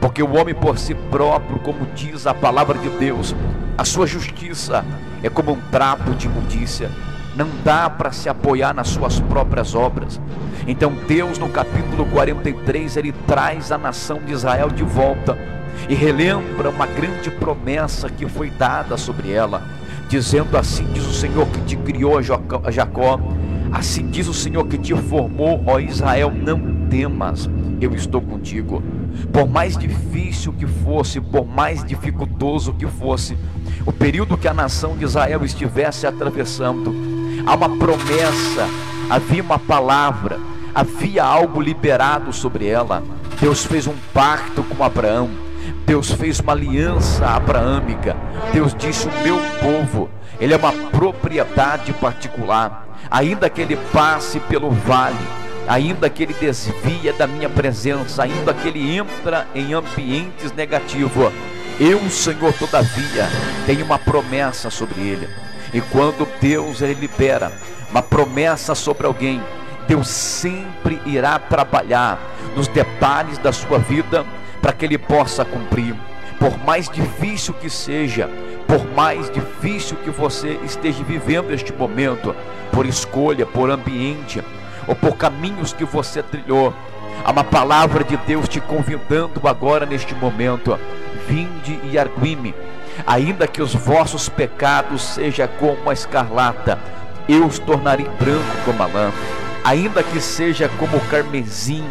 Porque 0.00 0.22
o 0.22 0.34
homem 0.36 0.54
por 0.54 0.78
si 0.78 0.94
próprio, 0.94 1.58
como 1.60 1.86
diz 1.94 2.26
a 2.26 2.34
palavra 2.34 2.78
de 2.78 2.88
Deus, 2.90 3.34
a 3.76 3.84
sua 3.84 4.06
justiça 4.06 4.84
é 5.22 5.28
como 5.28 5.52
um 5.52 5.60
trapo 5.70 6.12
de 6.12 6.26
imundícia. 6.26 6.90
Não 7.34 7.48
dá 7.62 7.90
para 7.90 8.12
se 8.12 8.28
apoiar 8.28 8.74
nas 8.74 8.88
suas 8.88 9.20
próprias 9.20 9.74
obras. 9.74 10.20
Então 10.66 10.92
Deus 11.06 11.38
no 11.38 11.48
capítulo 11.48 12.06
43 12.06 12.96
ele 12.96 13.12
traz 13.26 13.70
a 13.70 13.78
nação 13.78 14.20
de 14.24 14.32
Israel 14.32 14.68
de 14.68 14.82
volta 14.82 15.38
e 15.88 15.94
relembra 15.94 16.70
uma 16.70 16.86
grande 16.86 17.30
promessa 17.30 18.08
que 18.08 18.26
foi 18.26 18.50
dada 18.50 18.96
sobre 18.96 19.30
ela, 19.30 19.62
dizendo 20.08 20.56
assim 20.56 20.84
diz 20.92 21.06
o 21.06 21.12
Senhor 21.12 21.46
que 21.46 21.60
te 21.60 21.76
criou 21.76 22.20
Jacó, 22.22 23.20
assim 23.70 24.08
diz 24.08 24.26
o 24.26 24.34
Senhor 24.34 24.66
que 24.66 24.78
te 24.78 24.94
formou, 24.94 25.62
ó 25.66 25.78
Israel, 25.78 26.32
não 26.32 26.88
temas, 26.88 27.48
eu 27.80 27.94
estou 27.94 28.20
contigo. 28.20 28.82
Por 29.32 29.48
mais 29.48 29.76
difícil 29.76 30.52
que 30.52 30.66
fosse, 30.66 31.20
por 31.20 31.46
mais 31.46 31.84
dificultoso 31.84 32.72
que 32.72 32.86
fosse, 32.86 33.36
o 33.84 33.92
período 33.92 34.36
que 34.36 34.48
a 34.48 34.54
nação 34.54 34.96
de 34.96 35.04
Israel 35.04 35.44
estivesse 35.44 36.06
atravessando, 36.06 36.94
há 37.46 37.54
uma 37.54 37.76
promessa, 37.76 38.68
havia 39.08 39.42
uma 39.42 39.58
palavra, 39.58 40.38
havia 40.76 41.24
algo 41.24 41.58
liberado 41.58 42.34
sobre 42.34 42.66
ela. 42.66 43.02
Deus 43.40 43.64
fez 43.64 43.86
um 43.86 43.96
pacto 44.12 44.62
com 44.62 44.84
Abraão. 44.84 45.30
Deus 45.86 46.10
fez 46.12 46.38
uma 46.38 46.52
aliança 46.52 47.26
abraâmica. 47.26 48.14
Deus 48.52 48.74
disse: 48.74 49.08
O 49.08 49.22
meu 49.22 49.38
povo, 49.62 50.10
ele 50.38 50.52
é 50.52 50.56
uma 50.56 50.72
propriedade 50.90 51.94
particular. 51.94 52.86
Ainda 53.10 53.48
que 53.48 53.62
ele 53.62 53.76
passe 53.90 54.38
pelo 54.38 54.70
vale, 54.70 55.16
ainda 55.66 56.10
que 56.10 56.22
ele 56.24 56.34
desvia 56.38 57.12
da 57.14 57.26
minha 57.26 57.48
presença, 57.48 58.24
ainda 58.24 58.52
que 58.52 58.68
ele 58.68 58.96
entra 58.96 59.46
em 59.54 59.72
ambientes 59.72 60.52
negativos, 60.52 61.32
eu, 61.80 62.10
Senhor, 62.10 62.52
todavia, 62.52 63.28
tenho 63.64 63.84
uma 63.84 63.98
promessa 63.98 64.68
sobre 64.68 65.00
ele. 65.00 65.28
E 65.72 65.80
quando 65.80 66.28
Deus 66.40 66.82
ele 66.82 66.94
libera 66.94 67.52
uma 67.90 68.02
promessa 68.02 68.74
sobre 68.74 69.06
alguém, 69.06 69.42
Deus 69.86 70.08
sempre 70.08 71.00
irá 71.06 71.38
trabalhar 71.38 72.18
nos 72.56 72.68
detalhes 72.68 73.38
da 73.38 73.52
sua 73.52 73.78
vida 73.78 74.24
para 74.60 74.72
que 74.72 74.84
ele 74.84 74.98
possa 74.98 75.44
cumprir. 75.44 75.94
Por 76.38 76.58
mais 76.64 76.88
difícil 76.88 77.54
que 77.54 77.70
seja, 77.70 78.28
por 78.66 78.84
mais 78.94 79.30
difícil 79.30 79.96
que 79.98 80.10
você 80.10 80.58
esteja 80.64 81.02
vivendo 81.04 81.52
este 81.52 81.72
momento, 81.72 82.34
por 82.72 82.84
escolha, 82.84 83.46
por 83.46 83.70
ambiente, 83.70 84.42
ou 84.86 84.94
por 84.94 85.16
caminhos 85.16 85.72
que 85.72 85.84
você 85.84 86.22
trilhou, 86.22 86.74
há 87.24 87.30
uma 87.30 87.44
palavra 87.44 88.04
de 88.04 88.16
Deus 88.18 88.48
te 88.48 88.60
convidando 88.60 89.40
agora 89.46 89.86
neste 89.86 90.14
momento. 90.14 90.78
Vinde 91.26 91.80
e 91.84 91.98
arguime, 91.98 92.54
ainda 93.06 93.48
que 93.48 93.62
os 93.62 93.74
vossos 93.74 94.28
pecados 94.28 95.02
sejam 95.02 95.48
como 95.58 95.90
a 95.90 95.92
escarlata, 95.92 96.78
eu 97.28 97.46
os 97.46 97.58
tornarei 97.58 98.08
branco 98.20 98.64
como 98.64 98.82
a 98.82 98.86
lã, 98.86 99.12
ainda 99.66 100.00
que 100.00 100.20
seja 100.20 100.68
como 100.78 100.96
o 100.96 101.08
carmesim, 101.08 101.84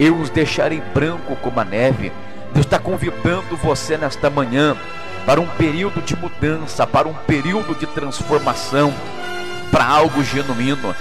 eu 0.00 0.16
os 0.16 0.28
deixarei 0.30 0.80
branco 0.92 1.36
como 1.36 1.60
a 1.60 1.64
neve. 1.64 2.10
Deus 2.52 2.66
está 2.66 2.76
convidando 2.76 3.56
você 3.56 3.96
nesta 3.96 4.28
manhã 4.28 4.76
para 5.24 5.40
um 5.40 5.46
período 5.46 6.02
de 6.02 6.16
mudança, 6.16 6.84
para 6.88 7.06
um 7.06 7.14
período 7.14 7.72
de 7.76 7.86
transformação, 7.86 8.92
para 9.70 9.86
algo 9.86 10.24
genuíno. 10.24 10.94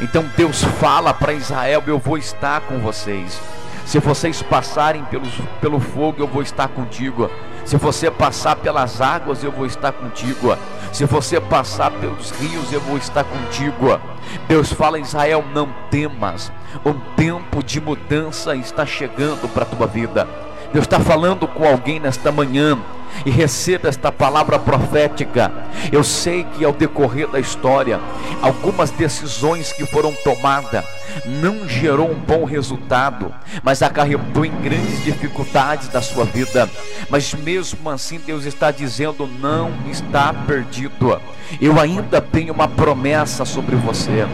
Então 0.00 0.28
Deus 0.36 0.64
fala 0.80 1.14
para 1.14 1.32
Israel: 1.32 1.84
Eu 1.86 2.00
vou 2.00 2.18
estar 2.18 2.62
com 2.62 2.80
vocês. 2.80 3.40
Se 3.84 4.00
vocês 4.00 4.42
passarem 4.42 5.04
pelos, 5.04 5.30
pelo 5.60 5.78
fogo, 5.78 6.20
eu 6.20 6.26
vou 6.26 6.42
estar 6.42 6.66
contigo. 6.66 7.30
Se 7.66 7.76
você 7.76 8.08
passar 8.12 8.54
pelas 8.54 9.00
águas, 9.00 9.42
eu 9.42 9.50
vou 9.50 9.66
estar 9.66 9.90
contigo. 9.90 10.56
Se 10.92 11.04
você 11.04 11.40
passar 11.40 11.90
pelos 11.90 12.30
rios, 12.30 12.72
eu 12.72 12.80
vou 12.80 12.96
estar 12.96 13.24
contigo. 13.24 14.00
Deus 14.46 14.72
fala: 14.72 15.00
Israel, 15.00 15.44
não 15.52 15.68
temas. 15.90 16.52
Um 16.84 16.94
tempo 17.16 17.64
de 17.64 17.80
mudança 17.80 18.54
está 18.54 18.86
chegando 18.86 19.48
para 19.52 19.64
a 19.64 19.66
tua 19.66 19.86
vida. 19.88 20.28
Deus 20.72 20.84
está 20.84 21.00
falando 21.00 21.48
com 21.48 21.66
alguém 21.66 21.98
nesta 21.98 22.30
manhã 22.30 22.78
e 23.24 23.30
receba 23.30 23.88
esta 23.88 24.10
palavra 24.12 24.58
profética. 24.58 25.52
Eu 25.90 26.04
sei 26.04 26.44
que 26.44 26.64
ao 26.64 26.72
decorrer 26.72 27.28
da 27.28 27.40
história, 27.40 28.00
algumas 28.42 28.90
decisões 28.90 29.72
que 29.72 29.86
foram 29.86 30.12
tomadas 30.24 30.84
não 31.24 31.66
gerou 31.66 32.10
um 32.10 32.14
bom 32.14 32.44
resultado, 32.44 33.34
mas 33.62 33.82
acarretou 33.82 34.44
em 34.44 34.52
grandes 34.60 35.04
dificuldades 35.04 35.88
da 35.88 36.02
sua 36.02 36.24
vida. 36.24 36.68
Mas 37.08 37.32
mesmo 37.34 37.88
assim, 37.90 38.18
Deus 38.18 38.44
está 38.44 38.70
dizendo: 38.70 39.26
não 39.26 39.72
está 39.90 40.32
perdido. 40.32 41.20
Eu 41.60 41.80
ainda 41.80 42.20
tenho 42.20 42.52
uma 42.52 42.68
promessa 42.68 43.44
sobre 43.44 43.76
você. 43.76 44.26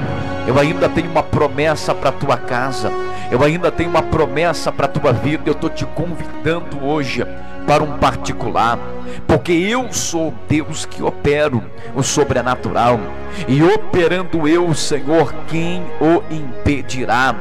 Eu 0.47 0.59
ainda 0.59 0.89
tenho 0.89 1.11
uma 1.11 1.23
promessa 1.23 1.95
para 1.95 2.09
a 2.09 2.13
tua 2.13 2.37
casa. 2.37 2.91
Eu 3.31 3.43
ainda 3.43 3.71
tenho 3.71 3.91
uma 3.91 4.03
promessa 4.03 4.73
para 4.73 4.87
a 4.87 4.89
tua 4.89 5.13
vida. 5.13 5.43
Eu 5.47 5.53
estou 5.53 5.71
te 5.71 5.85
convidando 5.85 6.83
hoje 6.85 7.25
para 7.73 7.85
um 7.85 7.97
particular, 7.97 8.79
porque 9.27 9.51
eu 9.51 9.91
sou 9.95 10.35
Deus 10.47 10.85
que 10.85 11.03
opero 11.03 11.65
o 11.95 12.03
sobrenatural, 12.03 13.01
e 13.49 13.63
operando 13.63 14.47
eu, 14.47 14.75
Senhor, 14.75 15.33
quem 15.49 15.83
o 15.99 16.23
impedirá? 16.31 17.35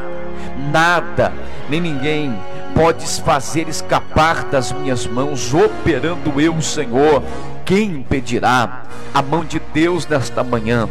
Nada, 0.72 1.34
nem 1.70 1.82
ninguém 1.82 2.34
pode 2.74 3.06
fazer 3.22 3.68
escapar 3.68 4.46
das 4.46 4.72
minhas 4.72 5.06
mãos, 5.06 5.54
operando 5.54 6.40
eu, 6.40 6.62
Senhor, 6.62 7.22
quem 7.66 7.98
impedirá? 7.98 8.84
A 9.14 9.22
mão 9.22 9.44
de 9.44 9.62
Deus 9.74 10.08
nesta 10.08 10.46
manhã 10.46 10.88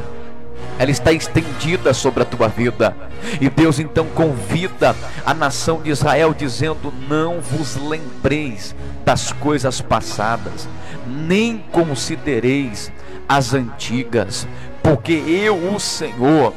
ela 0.81 0.91
está 0.91 1.13
estendida 1.13 1.93
sobre 1.93 2.23
a 2.23 2.27
tua 2.27 2.49
vida. 2.49 2.97
E 3.39 3.51
Deus 3.51 3.79
então 3.79 4.07
convida 4.07 4.97
a 5.27 5.35
nação 5.35 5.83
de 5.83 5.91
Israel, 5.91 6.33
dizendo: 6.33 6.91
Não 7.07 7.39
vos 7.39 7.77
lembreis 7.77 8.75
das 9.05 9.31
coisas 9.31 9.83
passadas, 9.83 10.67
nem 11.07 11.59
considereis 11.71 12.91
as 13.29 13.53
antigas, 13.53 14.49
porque 14.83 15.13
eu, 15.13 15.75
o 15.75 15.79
Senhor, 15.79 16.55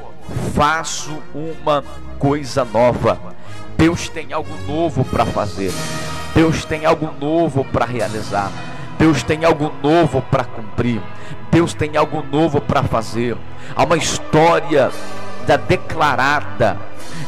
faço 0.55 1.21
uma 1.35 1.83
coisa 2.17 2.63
nova. 2.63 3.19
Deus 3.77 4.07
tem 4.07 4.31
algo 4.31 4.55
novo 4.65 5.03
para 5.03 5.25
fazer. 5.25 5.73
Deus 6.33 6.63
tem 6.63 6.85
algo 6.85 7.13
novo 7.19 7.65
para 7.65 7.85
realizar. 7.85 8.49
Deus 9.03 9.21
tem 9.21 9.43
algo 9.43 9.69
novo 9.83 10.21
para 10.21 10.45
cumprir. 10.45 11.01
Deus 11.51 11.73
tem 11.73 11.97
algo 11.97 12.23
novo 12.31 12.61
para 12.61 12.83
fazer. 12.83 13.35
Há 13.75 13.83
uma 13.83 13.97
história 13.97 14.89
da 15.45 15.57
declarada, 15.57 16.77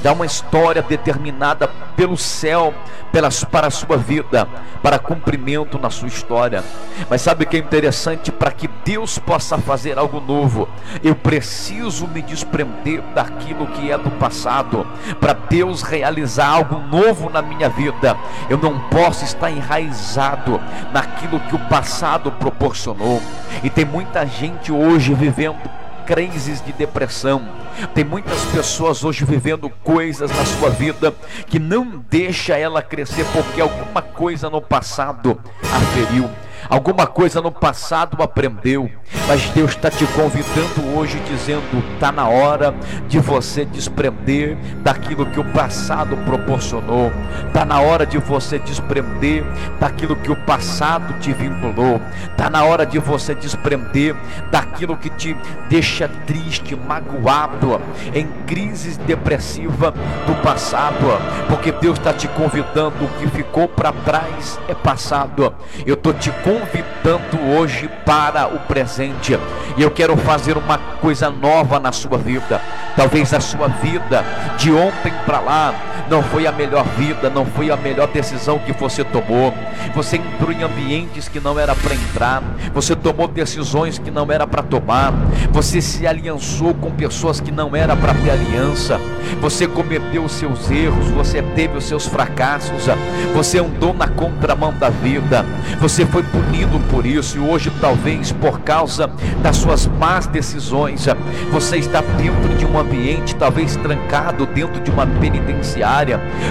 há 0.04 0.12
uma 0.12 0.25
história 0.25 0.82
determinada 0.82 1.67
pelo 1.95 2.17
céu 2.17 2.73
pelas, 3.15 3.45
para 3.45 3.67
a 3.67 3.71
sua 3.71 3.95
vida, 3.95 4.45
para 4.84 4.99
cumprimento 4.99 5.80
na 5.80 5.89
sua 5.89 6.10
história. 6.10 6.62
Mas 7.10 7.21
sabe 7.21 7.45
o 7.45 7.47
que 7.47 7.56
é 7.56 7.60
interessante? 7.62 8.30
Para 8.30 8.51
que 8.51 8.67
Deus 8.84 9.17
possa 9.17 9.58
fazer 9.58 9.97
algo 9.97 10.19
novo, 10.19 10.67
eu 11.01 11.15
preciso 11.15 12.08
me 12.08 12.21
desprender 12.21 13.01
daquilo 13.13 13.67
que 13.67 13.89
é 13.89 13.97
do 13.97 14.12
passado. 14.12 14.86
Para 15.17 15.32
Deus 15.32 15.82
realizar 15.82 16.47
algo 16.47 16.78
novo 16.78 17.30
na 17.30 17.41
minha 17.41 17.69
vida, 17.69 18.17
eu 18.49 18.58
não 18.58 18.82
posso 18.89 19.23
estar 19.23 19.49
enraizado 19.49 20.60
naquilo 20.91 21.39
que 21.39 21.56
o 21.56 21.60
passado 21.69 22.34
proporcionou. 22.34 23.21
E 23.63 23.69
tem 23.69 23.86
muita 23.86 24.25
gente 24.25 24.73
hoje 24.73 25.13
vivendo 25.13 25.85
crises 26.06 26.63
de 26.63 26.72
depressão. 26.72 27.48
Tem 27.94 28.04
muitas 28.04 28.41
pessoas 28.46 29.04
hoje 29.04 29.26
vivendo 29.26 29.70
coisas 29.84 30.30
na 30.30 30.46
sua 30.46 30.70
vida 30.70 31.13
que 31.48 31.60
não 31.60 32.04
deixa 32.10 32.58
ela 32.58 32.82
crescer 32.82 33.26
porque 33.34 33.60
alguma 33.60 34.02
coisa 34.02 34.50
no 34.50 34.62
passado 34.62 35.39
aferiu 35.74 36.30
alguma 36.69 37.06
coisa 37.06 37.41
no 37.41 37.51
passado 37.51 38.21
aprendeu, 38.21 38.89
mas 39.28 39.41
Deus 39.49 39.71
está 39.71 39.89
te 39.89 40.06
convidando 40.08 40.97
hoje, 40.97 41.19
dizendo: 41.30 41.84
está 41.93 42.12
na 42.12 42.28
hora 42.28 42.73
de 43.08 43.19
você 43.19 43.65
desprender 43.65 44.58
daquilo 44.82 45.25
que 45.28 45.39
o 45.39 45.45
passado 45.51 46.17
proporcionou, 46.25 47.12
está 47.47 47.65
na 47.65 47.80
hora 47.80 48.06
de 48.06 48.17
você 48.17 48.60
desprender 48.60 49.43
daquilo 49.80 50.15
que 50.15 50.32
o 50.32 50.36
passado 50.36 51.19
te 51.19 51.32
vinculou, 51.34 52.01
está 52.32 52.49
na 52.49 52.63
hora 52.63 52.86
de 52.86 52.99
você 52.99 53.36
desprender 53.36 54.15
daquilo 54.51 54.97
que 54.97 55.10
te 55.10 55.36
deixa 55.69 56.08
triste, 56.25 56.75
magoado, 56.75 57.82
em 58.13 58.28
crise 58.45 58.97
depressiva 58.99 59.91
do 59.91 60.36
passado, 60.41 61.06
porque 61.47 61.71
Deus 61.71 61.97
está 61.97 62.13
te 62.13 62.28
convidando, 62.30 63.06
o 63.06 63.08
que 63.19 63.28
ficou 63.28 63.67
para 63.67 63.91
trás 63.91 64.60
é 64.67 64.73
passado. 64.73 65.54
Eu 65.86 65.93
estou 65.95 66.13
te 66.13 66.32
convidando 66.32 66.55
convidando 66.56 67.58
hoje 67.58 67.89
para 68.06 68.48
o 68.48 68.60
presente. 68.60 69.38
E 69.76 69.82
eu 69.82 69.91
quero 69.91 70.15
fazer 70.15 70.58
uma 70.58 70.78
coisa 70.78 71.30
nova 71.30 71.80
na 71.80 71.91
sua 71.91 72.18
vida. 72.18 72.62
Talvez 72.96 73.34
a 73.34 73.41
sua 73.41 73.68
vida 73.68 74.24
de 74.58 74.72
ontem 74.72 75.13
para 75.26 75.39
lá 75.39 75.74
não 76.10 76.22
foi 76.22 76.46
a 76.48 76.52
melhor 76.52 76.86
vida, 76.98 77.30
não 77.30 77.46
foi 77.46 77.72
a 77.72 77.78
melhor 77.78 78.08
decisão 78.08 78.60
que 78.60 78.72
você 78.74 79.04
tomou. 79.04 79.54
Você 79.96 80.18
entrou 80.18 80.52
em 80.52 80.63
ambientes 80.63 81.28
que 81.28 81.39
não 81.39 81.60
era 81.60 81.76
para 81.76 81.94
entrar, 81.94 82.44
você 82.74 82.96
tomou 82.96 83.28
decisões 83.28 83.98
que 83.98 84.12
não 84.12 84.32
era 84.32 84.46
para 84.46 84.63
tomar, 84.63 85.13
você 85.52 85.82
se 85.82 86.06
aliançou 86.06 86.74
com 86.74 86.91
pessoas 86.91 87.39
que 87.39 87.52
não 87.52 87.76
era 87.76 87.96
para 87.96 88.13
ter 88.13 88.32
aliança, 88.32 89.00
você 89.41 89.68
cometeu 89.68 90.26
os 90.26 90.34
seus 90.34 90.70
erros, 90.70 91.08
você 91.10 91.41
teve 91.41 91.78
os 91.78 91.86
seus 91.86 92.06
fracassos, 92.06 92.86
você 93.34 93.60
andou 93.60 93.94
na 93.94 94.08
contramão 94.08 94.74
da 94.74 94.89
vida, 94.89 95.46
você 95.80 96.06
foi 96.06 96.24
punido 96.24 96.80
por 96.89 97.06
isso 97.06 97.38
e 97.38 97.39
hoje 97.39 97.72
talvez 97.80 98.32
por 98.32 98.60
causa 98.62 99.10
das 99.41 99.58
suas 99.58 99.88
más 99.88 100.28
decisões, 100.28 101.06
você 101.52 101.78
está 101.78 102.02
dentro 102.02 102.56
de 102.58 102.65
um 102.65 102.78
ambiente 102.78 103.36
talvez 103.36 103.76
trancado 103.78 104.46
dentro 104.48 104.82
de 104.82 104.91
uma 104.91 105.06
penitenciária, 105.06 105.94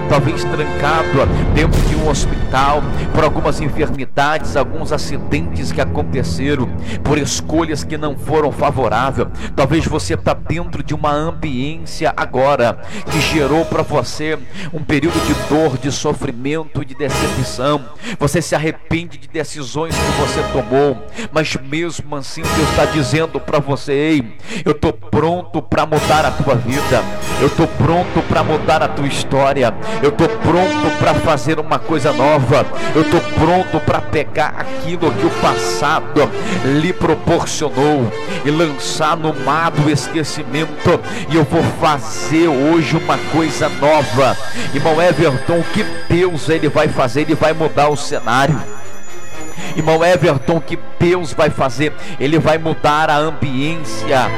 talvez 0.08 0.42
trancado 0.44 1.26
dentro 1.54 1.80
de 1.82 1.96
um 1.96 2.08
hospital 2.08 2.82
por 3.12 3.24
algumas 3.24 3.60
enfermidades, 3.60 4.56
alguns 4.56 4.92
acidentes 4.92 5.70
que 5.70 5.80
aconteceram, 5.80 6.66
por 7.02 7.18
escolhas 7.18 7.84
que 7.84 7.98
não 7.98 8.16
foram 8.16 8.50
favoráveis. 8.50 9.28
Talvez 9.54 9.86
você 9.86 10.14
está 10.14 10.32
dentro 10.32 10.82
de 10.82 10.94
uma 10.94 11.10
ambiência 11.10 12.12
agora 12.16 12.78
que 13.10 13.20
gerou 13.20 13.64
para 13.64 13.82
você 13.82 14.38
um 14.72 14.82
período 14.82 15.20
de 15.26 15.34
dor, 15.48 15.76
de 15.78 15.92
sofrimento, 15.92 16.84
de 16.84 16.94
decepção. 16.94 17.84
Você 18.18 18.40
se 18.40 18.54
arrepende 18.54 19.18
de 19.18 19.28
decisões 19.28 19.94
que 19.94 20.20
você 20.20 20.42
tomou, 20.52 20.96
mas 21.32 21.54
mesmo 21.56 22.16
assim 22.16 22.42
Deus 22.42 22.70
está 22.70 22.84
dizendo 22.86 23.40
para 23.40 23.58
você: 23.58 23.92
ei, 23.92 24.36
eu 24.64 24.72
estou 24.72 24.92
pronto 24.92 25.60
para 25.60 25.84
mudar 25.86 26.24
a 26.24 26.30
tua 26.30 26.54
vida, 26.54 27.02
eu 27.40 27.48
estou 27.48 27.66
pronto 27.66 28.22
para 28.28 28.42
mudar 28.42 28.82
a 28.82 28.88
tua 28.88 29.06
história, 29.06 29.33
eu 30.02 30.10
estou 30.10 30.28
pronto 30.28 30.98
para 30.98 31.14
fazer 31.14 31.58
uma 31.58 31.78
coisa 31.78 32.12
nova, 32.12 32.64
eu 32.94 33.02
estou 33.02 33.20
pronto 33.20 33.80
para 33.80 34.00
pegar 34.00 34.54
aquilo 34.56 35.10
que 35.12 35.26
o 35.26 35.30
passado 35.40 36.30
lhe 36.64 36.92
proporcionou 36.92 38.10
e 38.44 38.50
lançar 38.50 39.16
no 39.16 39.34
mar 39.34 39.70
do 39.72 39.90
esquecimento, 39.90 41.00
e 41.28 41.36
eu 41.36 41.44
vou 41.44 41.62
fazer 41.80 42.48
hoje 42.48 42.96
uma 42.96 43.18
coisa 43.32 43.68
nova. 43.68 44.36
Irmão 44.72 45.02
Everton, 45.02 45.58
o 45.58 45.64
que 45.64 45.84
Deus 46.08 46.48
ele 46.48 46.68
vai 46.68 46.88
fazer? 46.88 47.22
Ele 47.22 47.34
vai 47.34 47.52
mudar 47.52 47.88
o 47.88 47.96
cenário. 47.96 48.83
Irmão 49.76 50.04
Everton, 50.04 50.60
que 50.60 50.78
Deus 50.98 51.32
vai 51.32 51.50
fazer? 51.50 51.92
Ele 52.18 52.38
vai 52.38 52.58
mudar 52.58 53.10
a 53.10 53.16
ambiência. 53.16 54.30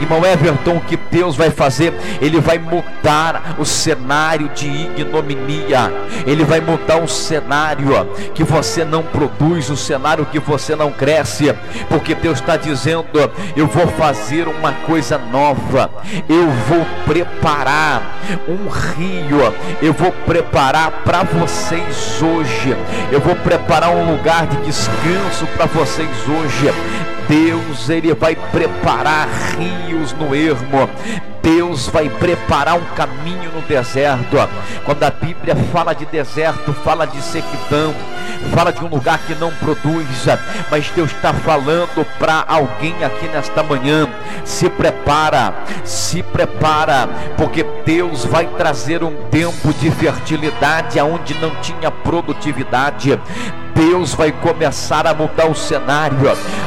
Irmão 0.00 0.24
Everton, 0.24 0.76
o 0.76 0.80
que 0.80 0.96
Deus 1.10 1.36
vai 1.36 1.50
fazer? 1.50 1.94
Ele 2.20 2.38
vai 2.38 2.58
mudar 2.58 3.56
o 3.58 3.64
cenário 3.64 4.48
de 4.50 4.66
ignominia. 4.66 5.92
Ele 6.26 6.44
vai 6.44 6.60
mudar 6.60 6.98
o 7.02 7.08
cenário 7.08 7.86
que 8.34 8.44
você 8.44 8.84
não 8.84 9.02
produz, 9.02 9.70
o 9.70 9.76
cenário 9.76 10.26
que 10.26 10.38
você 10.38 10.76
não 10.76 10.92
cresce. 10.92 11.54
Porque 11.88 12.14
Deus 12.14 12.40
está 12.40 12.56
dizendo: 12.56 13.06
Eu 13.56 13.66
vou 13.66 13.86
fazer 13.88 14.48
uma 14.48 14.72
coisa 14.72 15.16
nova. 15.16 15.90
Eu 16.28 16.50
vou 16.68 16.86
preparar 17.06 18.02
um 18.46 18.68
rio. 18.68 19.54
Eu 19.80 19.94
vou 19.94 20.12
preparar 20.26 20.90
para 21.04 21.22
vocês 21.22 22.20
hoje. 22.22 22.76
Eu 23.10 23.20
vou 23.20 23.34
preparar 23.36 23.90
um 23.90 24.10
lugar 24.10 24.46
de 24.46 24.55
descanso 24.64 25.46
para 25.56 25.66
vocês 25.66 26.08
hoje. 26.28 26.72
Deus 27.28 27.88
ele 27.88 28.14
vai 28.14 28.36
preparar 28.36 29.28
rios 29.58 30.12
no 30.12 30.34
ermo. 30.34 30.88
Deus 31.46 31.86
vai 31.88 32.08
preparar 32.08 32.74
um 32.74 32.84
caminho 32.96 33.52
no 33.52 33.62
deserto. 33.62 34.36
Quando 34.84 35.04
a 35.04 35.10
Bíblia 35.10 35.54
fala 35.72 35.94
de 35.94 36.04
deserto, 36.04 36.72
fala 36.72 37.06
de 37.06 37.22
sequidão, 37.22 37.94
fala 38.52 38.72
de 38.72 38.84
um 38.84 38.88
lugar 38.88 39.18
que 39.20 39.34
não 39.36 39.52
produz, 39.52 40.26
mas 40.68 40.90
Deus 40.90 41.12
está 41.12 41.32
falando 41.32 42.04
para 42.18 42.44
alguém 42.48 43.04
aqui 43.04 43.28
nesta 43.28 43.62
manhã: 43.62 44.08
se 44.44 44.68
prepara, 44.68 45.54
se 45.84 46.20
prepara, 46.20 47.08
porque 47.36 47.64
Deus 47.84 48.24
vai 48.24 48.46
trazer 48.46 49.04
um 49.04 49.14
tempo 49.30 49.72
de 49.74 49.88
fertilidade 49.92 50.98
aonde 50.98 51.34
não 51.34 51.50
tinha 51.56 51.92
produtividade. 51.92 53.20
Deus 53.76 54.14
vai 54.14 54.32
começar 54.32 55.06
a 55.06 55.12
mudar 55.12 55.46
o 55.50 55.54
cenário. 55.54 56.16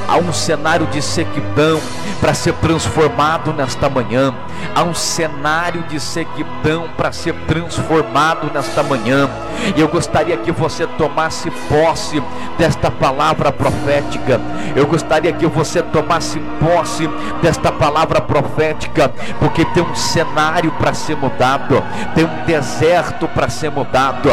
Há 0.08 0.18
um 0.18 0.32
cenário 0.32 0.86
de 0.86 1.02
sequidão 1.02 1.82
para 2.22 2.36
ser 2.36 2.54
transformado 2.54 3.52
nesta 3.52 3.90
manhã. 3.90 4.32
Há 4.76 4.84
um 4.84 4.94
cenário 4.94 5.82
de 5.84 6.00
sequidão 6.00 6.88
para 6.96 7.12
ser 7.12 7.34
transformado 7.48 8.52
nesta 8.54 8.84
manhã. 8.84 9.28
E 9.76 9.82
eu 9.82 9.88
gostaria 9.88 10.38
que 10.38 10.52
você 10.52 10.86
tomasse 10.86 11.50
posse 11.68 12.22
desta 12.60 12.92
palavra 12.92 13.52
profética. 13.52 14.40
Eu 14.76 14.86
gostaria 14.86 15.34
que 15.34 15.48
você 15.48 15.82
tomasse 15.82 16.40
posse 16.60 17.10
desta 17.42 17.72
palavra 17.72 18.22
profética, 18.22 19.12
porque 19.40 19.66
tem 19.66 19.82
um 19.82 19.96
cenário 19.96 20.72
para 20.74 20.94
ser 20.94 21.18
mudado, 21.18 21.84
tem 22.14 22.26
um 22.26 22.46
deserto 22.46 23.28
para 23.30 23.50
ser 23.50 23.72
mudado. 23.72 24.30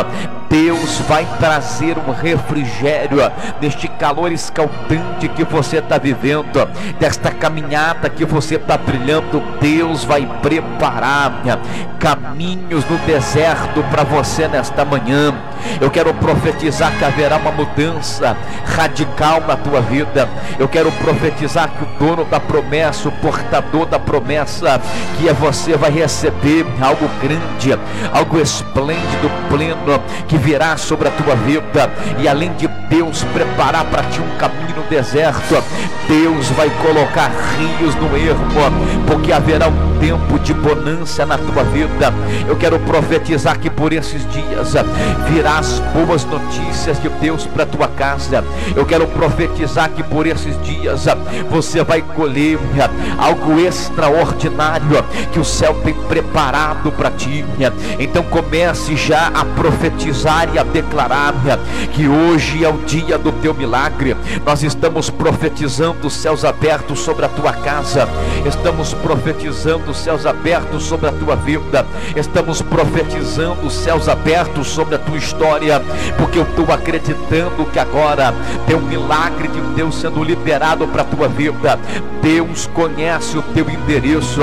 Deus 0.48 0.98
vai 1.08 1.26
trazer 1.38 1.96
um 1.98 2.12
refrigério 2.12 3.18
neste 3.60 3.88
calor 3.88 4.32
escaldante 4.32 5.28
que 5.28 5.44
você 5.44 5.78
está 5.78 5.98
vivendo, 5.98 6.66
desta 6.98 7.30
caminhada 7.30 8.08
que 8.08 8.24
você 8.24 8.56
está 8.56 8.78
trilhando. 8.78 9.42
Deus 9.60 10.04
vai 10.04 10.26
preparar 10.42 11.42
caminhos 11.98 12.84
no 12.88 12.98
deserto 12.98 13.82
para 13.90 14.04
você 14.04 14.48
nesta 14.48 14.84
manhã. 14.84 15.34
Eu 15.80 15.90
quero 15.90 16.12
profetizar 16.14 16.96
que 16.96 17.04
haverá 17.04 17.36
uma 17.36 17.50
mudança 17.50 18.36
radical 18.64 19.40
na 19.40 19.56
tua 19.56 19.80
vida. 19.80 20.28
Eu 20.58 20.68
quero 20.68 20.90
profetizar 20.92 21.70
que 21.70 21.84
o 21.84 21.98
dono 21.98 22.24
da 22.24 22.38
promessa, 22.38 23.08
o 23.08 23.12
portador 23.12 23.86
da 23.86 23.98
promessa, 23.98 24.80
que 25.18 25.28
é 25.28 25.32
você, 25.32 25.76
vai 25.76 25.90
receber 25.90 26.66
algo 26.80 27.08
grande, 27.20 27.78
algo 28.12 28.38
esplêndido, 28.40 29.30
pleno, 29.48 30.02
que 30.28 30.35
virá 30.38 30.76
sobre 30.76 31.08
a 31.08 31.10
tua 31.10 31.34
vida. 31.34 31.90
E 32.18 32.28
além 32.28 32.52
de 32.54 32.68
Deus 32.88 33.24
preparar 33.32 33.84
para 33.86 34.02
ti 34.04 34.20
um 34.20 34.38
caminho 34.38 34.76
no 34.76 34.82
deserto, 34.84 35.62
Deus 36.08 36.48
vai 36.50 36.70
colocar 36.70 37.30
rios 37.58 37.94
no 37.96 38.16
ermo, 38.16 38.44
porque 39.06 39.32
haverá 39.32 39.68
um 39.68 39.98
tempo 39.98 40.38
de 40.38 40.54
bonança 40.54 41.24
na 41.26 41.38
tua 41.38 41.64
vida. 41.64 42.12
Eu 42.46 42.56
quero 42.56 42.78
profetizar 42.80 43.58
que 43.58 43.70
por 43.70 43.92
esses 43.92 44.28
dias 44.30 44.74
virá 45.28 45.58
as 45.58 45.80
boas 45.94 46.24
notícias 46.24 47.00
de 47.00 47.08
Deus 47.08 47.46
para 47.46 47.66
tua 47.66 47.88
casa. 47.88 48.44
Eu 48.74 48.84
quero 48.84 49.06
profetizar 49.08 49.90
que 49.90 50.02
por 50.02 50.26
esses 50.26 50.60
dias 50.62 51.06
você 51.50 51.82
vai 51.82 52.02
colher 52.02 52.58
algo 53.18 53.58
extraordinário 53.58 55.02
que 55.32 55.40
o 55.40 55.44
céu 55.44 55.74
tem 55.82 55.94
preparado 55.94 56.92
para 56.92 57.10
ti. 57.10 57.44
Então 57.98 58.22
comece 58.24 58.96
já 58.96 59.28
a 59.28 59.44
profetizar 59.44 60.25
e 60.26 60.58
a 60.58 60.64
declarar 60.64 61.34
que 61.92 62.08
hoje 62.08 62.64
é 62.64 62.68
o 62.68 62.78
dia 62.78 63.16
do 63.16 63.30
teu 63.30 63.54
milagre. 63.54 64.16
Nós 64.44 64.60
estamos 64.64 65.08
profetizando 65.08 66.10
céus 66.10 66.44
abertos 66.44 66.98
sobre 66.98 67.24
a 67.24 67.28
tua 67.28 67.52
casa. 67.52 68.08
Estamos 68.44 68.92
profetizando 68.92 69.94
céus 69.94 70.26
abertos 70.26 70.82
sobre 70.82 71.08
a 71.08 71.12
tua 71.12 71.36
vida. 71.36 71.86
Estamos 72.16 72.60
profetizando 72.60 73.70
céus 73.70 74.08
abertos 74.08 74.66
sobre 74.66 74.96
a 74.96 74.98
tua 74.98 75.16
história, 75.16 75.80
porque 76.18 76.40
eu 76.40 76.42
estou 76.42 76.72
acreditando 76.72 77.64
que 77.72 77.78
agora 77.78 78.34
tem 78.66 78.74
um 78.74 78.82
milagre 78.82 79.46
de 79.46 79.60
Deus 79.76 79.94
sendo 79.94 80.24
liberado 80.24 80.88
para 80.88 81.02
a 81.02 81.04
tua 81.04 81.28
vida. 81.28 81.78
Deus 82.20 82.66
conhece 82.74 83.38
o 83.38 83.42
teu 83.42 83.70
endereço, 83.70 84.40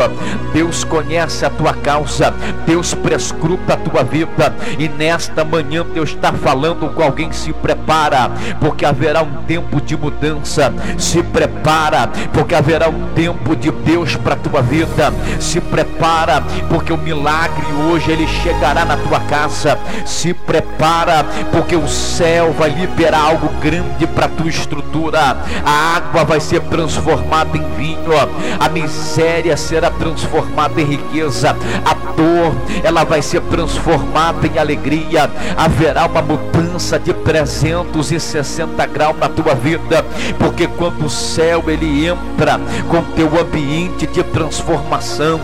Deus 0.53 0.85
conhece 0.85 1.45
a 1.45 1.49
tua 1.49 1.73
causa, 1.73 2.33
Deus 2.65 2.93
prescruta 2.93 3.73
a 3.73 3.77
tua 3.77 4.03
vida, 4.03 4.55
e 4.79 4.87
nesta 4.87 5.43
manhã 5.43 5.72
Deus 5.81 6.09
está 6.09 6.33
falando 6.33 6.93
com 6.93 7.01
alguém: 7.01 7.31
se 7.31 7.53
prepara, 7.53 8.29
porque 8.59 8.85
haverá 8.85 9.21
um 9.23 9.43
tempo 9.47 9.81
de 9.81 9.95
mudança, 9.95 10.73
se 10.97 11.23
prepara, 11.23 12.09
porque 12.33 12.53
haverá 12.53 12.89
um 12.89 13.07
tempo 13.15 13.55
de 13.55 13.71
Deus 13.71 14.15
para 14.15 14.33
a 14.33 14.37
tua 14.37 14.61
vida, 14.61 15.13
se 15.39 15.61
prepara, 15.61 16.43
porque 16.69 16.91
o 16.91 16.97
milagre 16.97 17.65
hoje 17.89 18.11
ele 18.11 18.27
chegará 18.27 18.83
na 18.83 18.97
tua 18.97 19.21
casa, 19.21 19.79
se 20.05 20.33
prepara, 20.33 21.25
porque 21.51 21.75
o 21.75 21.87
céu 21.87 22.51
vai 22.51 22.69
liberar 22.69 23.21
algo 23.21 23.47
grande 23.61 24.05
para 24.05 24.25
a 24.25 24.29
tua 24.29 24.49
estrutura, 24.49 25.37
a 25.65 25.95
água 25.95 26.23
vai 26.25 26.39
ser 26.39 26.61
transformada 26.63 27.57
em 27.57 27.63
vinho, 27.75 28.11
a 28.59 28.69
miséria 28.69 29.55
será 29.55 29.89
transformada 29.89 30.81
em 30.81 30.85
riqueza, 30.85 31.55
a 31.85 31.93
dor 32.15 32.53
ela 32.83 33.03
vai 33.03 33.21
ser 33.21 33.41
transformada 33.41 34.47
em 34.47 34.57
alegria, 34.57 35.29
haverá 35.63 36.05
uma 36.05 36.21
mudança 36.21 36.99
de 36.99 37.13
360 37.13 38.85
graus 38.87 39.17
na 39.17 39.29
tua 39.29 39.55
vida, 39.55 40.05
porque 40.37 40.67
quando 40.67 41.05
o 41.05 41.09
céu 41.09 41.63
ele 41.67 42.05
entra 42.05 42.59
com 42.89 43.01
teu 43.15 43.39
ambiente 43.39 44.05
de 44.05 44.21
transformação, 44.23 45.39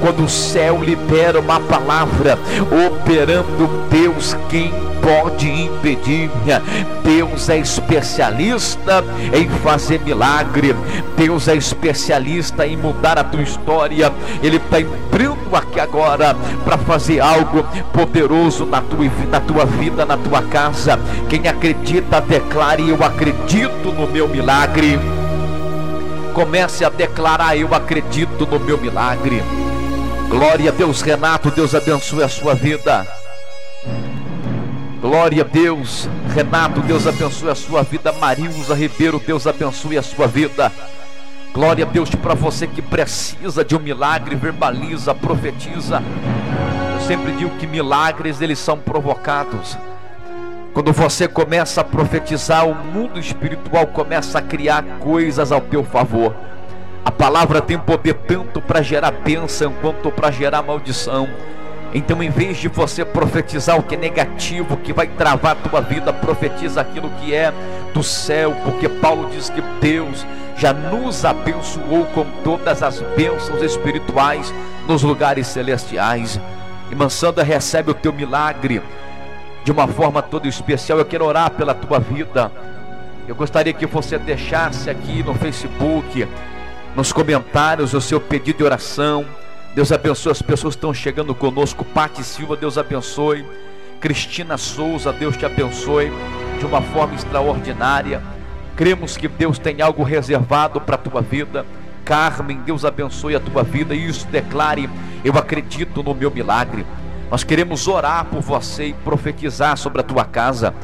quando 0.00 0.24
o 0.24 0.28
céu 0.28 0.82
libera 0.82 1.38
uma 1.38 1.60
palavra, 1.60 2.36
operando 2.86 3.68
Deus 3.88 4.36
quem 4.48 4.72
pode 5.02 5.50
impedir. 5.50 6.30
Deus 7.02 7.48
é 7.48 7.58
especialista 7.58 9.04
em 9.32 9.48
fazer 9.48 10.00
milagre. 10.00 10.74
Deus 11.16 11.48
é 11.48 11.56
especialista 11.56 12.66
em 12.66 12.76
mudar 12.76 13.18
a 13.18 13.24
tua 13.24 13.42
história. 13.42 14.12
Ele 14.42 14.56
está 14.56 14.80
entrando 14.80 15.54
aqui 15.54 15.80
agora 15.80 16.34
para 16.64 16.78
fazer 16.78 17.20
algo 17.20 17.64
poderoso 17.92 18.64
na 18.64 18.80
tua, 18.80 19.10
na 19.30 19.40
tua 19.40 19.51
vida, 19.64 20.04
na 20.06 20.16
tua 20.16 20.42
casa. 20.42 20.98
Quem 21.28 21.46
acredita, 21.46 22.20
declare: 22.20 22.88
Eu 22.88 23.02
acredito 23.04 23.92
no 23.92 24.06
meu 24.06 24.28
milagre. 24.28 24.98
Comece 26.32 26.84
a 26.84 26.88
declarar: 26.88 27.56
Eu 27.56 27.74
acredito 27.74 28.46
no 28.46 28.58
meu 28.58 28.78
milagre. 28.78 29.42
Glória 30.28 30.70
a 30.70 30.74
Deus, 30.74 31.02
Renato. 31.02 31.50
Deus 31.50 31.74
abençoe 31.74 32.22
a 32.22 32.28
sua 32.28 32.54
vida. 32.54 33.06
Glória 35.00 35.42
a 35.42 35.46
Deus. 35.46 36.08
Renato, 36.34 36.80
Deus 36.80 37.06
abençoe 37.06 37.50
a 37.50 37.54
sua 37.54 37.82
vida. 37.82 38.12
Marilza 38.12 38.74
Ribeiro, 38.74 39.20
Deus 39.24 39.46
abençoe 39.46 39.98
a 39.98 40.02
sua 40.02 40.26
vida. 40.26 40.72
Glória 41.52 41.84
a 41.84 41.88
Deus 41.88 42.08
para 42.14 42.34
você 42.34 42.66
que 42.66 42.80
precisa 42.80 43.62
de 43.62 43.76
um 43.76 43.78
milagre, 43.78 44.34
verbaliza, 44.34 45.14
profetiza. 45.14 46.02
Sempre 47.06 47.32
digo 47.32 47.56
que 47.58 47.66
milagres 47.66 48.40
eles 48.40 48.58
são 48.58 48.78
provocados. 48.78 49.76
Quando 50.72 50.92
você 50.92 51.28
começa 51.28 51.80
a 51.82 51.84
profetizar, 51.84 52.66
o 52.66 52.74
mundo 52.74 53.18
espiritual 53.18 53.86
começa 53.88 54.38
a 54.38 54.42
criar 54.42 54.82
coisas 55.00 55.52
ao 55.52 55.60
teu 55.60 55.84
favor. 55.84 56.34
A 57.04 57.10
palavra 57.10 57.60
tem 57.60 57.78
poder 57.78 58.14
tanto 58.14 58.60
para 58.60 58.80
gerar 58.80 59.10
bênção 59.10 59.72
quanto 59.82 60.10
para 60.10 60.30
gerar 60.30 60.62
maldição. 60.62 61.28
Então, 61.92 62.22
em 62.22 62.30
vez 62.30 62.56
de 62.56 62.68
você 62.68 63.04
profetizar 63.04 63.78
o 63.78 63.82
que 63.82 63.96
é 63.96 63.98
negativo, 63.98 64.78
que 64.78 64.92
vai 64.92 65.08
travar 65.08 65.52
a 65.52 65.68
tua 65.68 65.80
vida, 65.82 66.12
profetiza 66.12 66.80
aquilo 66.80 67.10
que 67.20 67.34
é 67.34 67.52
do 67.92 68.02
céu, 68.02 68.56
porque 68.64 68.88
Paulo 68.88 69.28
diz 69.30 69.50
que 69.50 69.60
Deus 69.80 70.24
já 70.56 70.72
nos 70.72 71.24
abençoou 71.24 72.06
com 72.14 72.24
todas 72.42 72.82
as 72.82 73.00
bênçãos 73.14 73.60
espirituais 73.60 74.54
nos 74.86 75.02
lugares 75.02 75.48
celestiais. 75.48 76.40
E 76.92 76.94
Mansanda 76.94 77.42
recebe 77.42 77.90
o 77.90 77.94
teu 77.94 78.12
milagre 78.12 78.80
de 79.64 79.72
uma 79.72 79.88
forma 79.88 80.22
toda 80.22 80.46
especial. 80.46 81.00
Eu 81.00 81.04
quero 81.04 81.24
orar 81.24 81.50
pela 81.50 81.74
tua 81.74 81.98
vida. 81.98 82.52
Eu 83.26 83.34
gostaria 83.34 83.72
que 83.72 83.86
você 83.86 84.16
deixasse 84.16 84.88
aqui 84.88 85.24
no 85.24 85.34
Facebook, 85.34 86.28
nos 86.94 87.12
comentários, 87.12 87.94
o 87.94 88.00
seu 88.00 88.20
pedido 88.20 88.58
de 88.58 88.64
oração 88.64 89.26
Deus 89.74 89.90
abençoe 89.90 90.32
as 90.32 90.42
pessoas 90.42 90.74
que 90.74 90.78
estão 90.78 90.92
chegando 90.92 91.34
conosco. 91.34 91.82
Pati 91.82 92.22
Silva, 92.22 92.56
Deus 92.56 92.76
abençoe. 92.76 93.44
Cristina 94.00 94.58
Souza, 94.58 95.12
Deus 95.12 95.36
te 95.36 95.46
abençoe 95.46 96.12
de 96.58 96.66
uma 96.66 96.82
forma 96.82 97.14
extraordinária. 97.14 98.22
Cremos 98.76 99.16
que 99.16 99.28
Deus 99.28 99.58
tem 99.58 99.80
algo 99.80 100.02
reservado 100.02 100.80
para 100.80 100.96
a 100.96 100.98
tua 100.98 101.22
vida. 101.22 101.64
Carmen, 102.04 102.60
Deus 102.64 102.84
abençoe 102.84 103.34
a 103.34 103.40
tua 103.40 103.62
vida. 103.62 103.94
E 103.94 104.06
isso 104.06 104.26
declare: 104.28 104.88
Eu 105.24 105.36
acredito 105.38 106.02
no 106.02 106.14
meu 106.14 106.30
milagre. 106.30 106.86
Nós 107.30 107.44
queremos 107.44 107.88
orar 107.88 108.26
por 108.26 108.40
você 108.40 108.86
e 108.86 108.92
profetizar 108.92 109.76
sobre 109.76 110.00
a 110.00 110.04
tua 110.04 110.24
casa. 110.24 110.74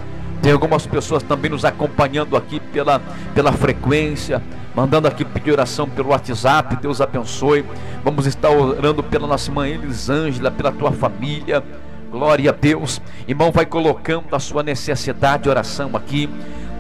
Tem 0.40 0.52
algumas 0.52 0.86
pessoas 0.86 1.22
também 1.22 1.50
nos 1.50 1.64
acompanhando 1.64 2.36
aqui 2.36 2.60
pela, 2.60 3.00
pela 3.34 3.52
frequência 3.52 4.42
mandando 4.78 5.08
aqui 5.08 5.24
pedir 5.24 5.50
oração 5.50 5.88
pelo 5.88 6.10
WhatsApp, 6.10 6.76
Deus 6.76 7.00
abençoe. 7.00 7.64
Vamos 8.04 8.26
estar 8.26 8.48
orando 8.48 9.02
pela 9.02 9.26
nossa 9.26 9.50
irmã 9.50 9.66
Elisângela, 9.66 10.52
pela 10.52 10.70
tua 10.70 10.92
família. 10.92 11.64
Glória 12.12 12.50
a 12.50 12.54
Deus. 12.54 13.02
Irmão, 13.26 13.50
vai 13.50 13.66
colocando 13.66 14.36
a 14.36 14.38
sua 14.38 14.62
necessidade 14.62 15.42
de 15.42 15.48
oração 15.48 15.90
aqui. 15.94 16.30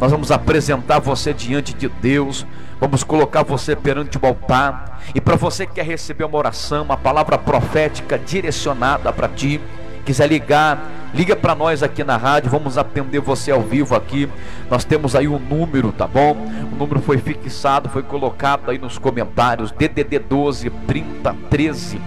Nós 0.00 0.12
vamos 0.12 0.30
apresentar 0.30 1.00
você 1.00 1.34
diante 1.34 1.74
de 1.74 1.88
Deus. 1.88 2.46
Vamos 2.80 3.02
colocar 3.02 3.42
você 3.42 3.74
perante 3.74 4.16
o 4.18 4.26
altar. 4.26 5.00
E 5.14 5.20
para 5.20 5.36
você 5.36 5.66
que 5.66 5.74
quer 5.74 5.84
receber 5.84 6.24
uma 6.24 6.38
oração, 6.38 6.84
uma 6.84 6.96
palavra 6.96 7.36
profética 7.36 8.18
direcionada 8.18 9.12
para 9.12 9.28
ti, 9.28 9.60
quiser 10.04 10.28
ligar, 10.28 10.88
liga 11.12 11.34
para 11.34 11.54
nós 11.54 11.82
aqui 11.82 12.04
na 12.04 12.16
rádio, 12.16 12.50
vamos 12.50 12.78
atender 12.78 13.20
você 13.20 13.50
ao 13.50 13.62
vivo 13.62 13.96
aqui. 13.96 14.28
Nós 14.70 14.84
temos 14.84 15.16
aí 15.16 15.26
um 15.26 15.38
número, 15.38 15.90
tá 15.90 16.06
bom? 16.06 16.36
O 16.72 16.76
número 16.76 17.00
foi 17.00 17.18
fixado, 17.18 17.88
foi 17.88 18.02
colocado 18.02 18.70
aí 18.70 18.78
nos 18.78 18.96
comentários: 18.96 19.72
DDD 19.72 20.20
12 20.20 20.70
30 20.86 21.36
13 21.50 22.00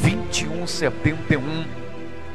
21 0.00 0.66
71. 0.66 1.64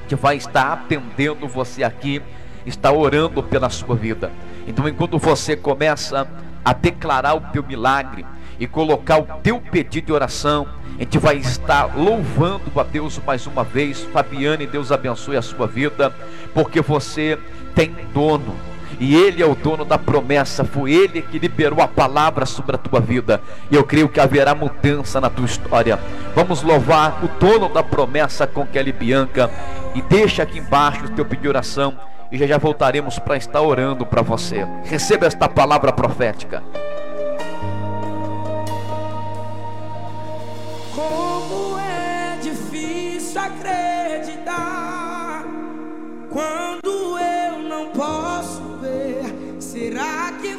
Que 0.07 0.15
vai 0.15 0.38
estar 0.38 0.73
atendendo 0.73 1.47
você 1.47 1.84
aqui, 1.84 2.21
está 2.65 2.91
orando 2.91 3.43
pela 3.43 3.69
sua 3.69 3.95
vida. 3.95 4.31
Então, 4.67 4.88
enquanto 4.88 5.17
você 5.17 5.55
começa 5.55 6.27
a 6.64 6.74
declarar 6.74 7.36
o 7.36 7.41
teu 7.51 7.64
milagre 7.64 8.26
e 8.59 8.68
colocar 8.68 9.18
o 9.18 9.24
teu 9.41 9.59
pedido 9.59 10.07
de 10.07 10.14
oração, 10.14 10.68
a 10.95 10.99
gente 10.99 11.18
vai 11.18 11.38
estar 11.38 11.97
louvando 11.97 12.80
a 12.80 12.84
Deus 12.84 13.20
mais 13.26 13.47
uma 13.47 13.64
vez. 13.64 14.03
Fabiane, 14.03 14.68
Deus 14.68 14.91
abençoe 14.91 15.36
a 15.36 15.41
sua 15.41 15.68
vida, 15.68 16.14
porque 16.53 16.82
você 16.82 17.38
tem 17.74 17.95
dono. 18.14 18.55
E 18.99 19.16
Ele 19.16 19.41
é 19.41 19.45
o 19.45 19.55
dono 19.55 19.84
da 19.84 19.97
promessa, 19.97 20.64
foi 20.64 20.93
Ele 20.93 21.22
que 21.22 21.39
liberou 21.39 21.82
a 21.82 21.88
palavra 21.88 22.45
sobre 22.45 22.76
a 22.76 22.80
tua 22.80 22.99
vida. 22.99 23.41
E 23.72 23.76
eu 23.76 23.84
creio 23.84 24.07
que 24.07 24.20
haverá 24.20 24.53
mudança 24.53 25.20
na 25.20 25.32
tua 25.32 25.45
história. 25.45 25.99
Vamos 26.36 26.61
louvar 26.61 27.24
o 27.24 27.28
dono 27.39 27.68
da 27.70 27.82
promessa 27.82 28.45
com 28.45 28.66
Kelly 28.66 28.91
Bianca. 28.91 29.49
E 29.95 30.01
deixa 30.01 30.43
aqui 30.43 30.59
embaixo 30.59 31.05
o 31.05 31.09
teu 31.09 31.26
pedido 31.26 31.41
de 31.41 31.49
oração. 31.49 31.97
E 32.34 32.38
já 32.39 32.47
já 32.47 32.57
voltaremos 32.57 33.19
para 33.19 33.38
estar 33.38 33.61
orando 33.61 34.07
para 34.07 34.23
você. 34.23 34.65
Receba 34.84 35.27
esta 35.27 35.47
palavra 35.47 35.93
profética. 35.93 36.63
acreditar 43.43 45.43
quando 46.29 47.19
eu 47.19 47.59
não 47.59 47.89
posso 47.89 48.61
ver. 48.81 49.25
Será 49.59 50.31
que 50.41 50.55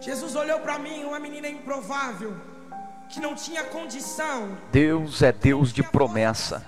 Jesus 0.00 0.36
olhou 0.36 0.60
para 0.60 0.78
mim, 0.78 1.04
uma 1.04 1.18
menina 1.18 1.48
improvável, 1.48 2.36
que 3.08 3.20
não 3.20 3.34
tinha 3.34 3.64
condição. 3.64 4.56
Deus 4.70 5.22
é 5.22 5.32
Deus 5.32 5.72
de 5.72 5.82
promessa. 5.82 6.64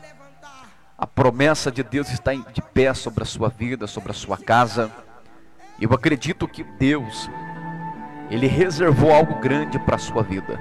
A 0.99 1.07
promessa 1.07 1.71
de 1.71 1.83
Deus 1.83 2.11
está 2.11 2.35
de 2.35 2.61
pé 2.61 2.93
sobre 2.93 3.23
a 3.23 3.27
sua 3.27 3.49
vida, 3.49 3.87
sobre 3.87 4.11
a 4.11 4.15
sua 4.15 4.37
casa. 4.37 4.91
Eu 5.81 5.93
acredito 5.93 6.47
que 6.49 6.63
Deus, 6.63 7.31
Ele 8.31 8.47
reservou 8.47 9.13
algo 9.13 9.41
grande 9.41 9.79
para 9.79 9.97
a 9.97 9.99
sua 9.99 10.23
vida. 10.23 10.59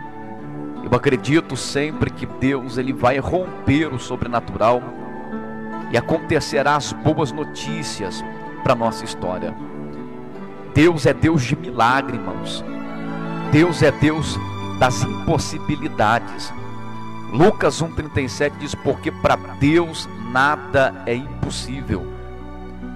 Eu 0.84 0.96
acredito 0.96 1.58
sempre 1.58 2.10
que 2.10 2.26
Deus, 2.26 2.78
Ele 2.78 2.94
vai 2.94 3.18
romper 3.20 3.94
o 3.94 4.00
sobrenatural 4.00 4.82
e 5.92 5.98
acontecerá 5.98 6.76
as 6.76 6.94
boas 6.94 7.32
notícias 7.32 8.24
para 8.64 8.74
a 8.74 8.76
nossa 8.76 9.04
história. 9.04 9.54
Deus 10.74 11.06
é 11.06 11.14
Deus 11.14 11.44
de 11.44 11.56
milagre, 11.56 12.18
irmãos. 12.18 12.64
Deus 13.52 13.82
é 13.82 13.92
Deus 13.92 14.38
das 14.80 15.04
impossibilidades. 15.04 16.54
Lucas 17.32 17.82
1,37 17.82 18.54
diz: 18.60 18.76
Porque 18.76 19.12
para 19.12 19.36
Deus 19.60 20.08
nada 20.32 21.04
é 21.06 21.14
impossível. 21.14 22.06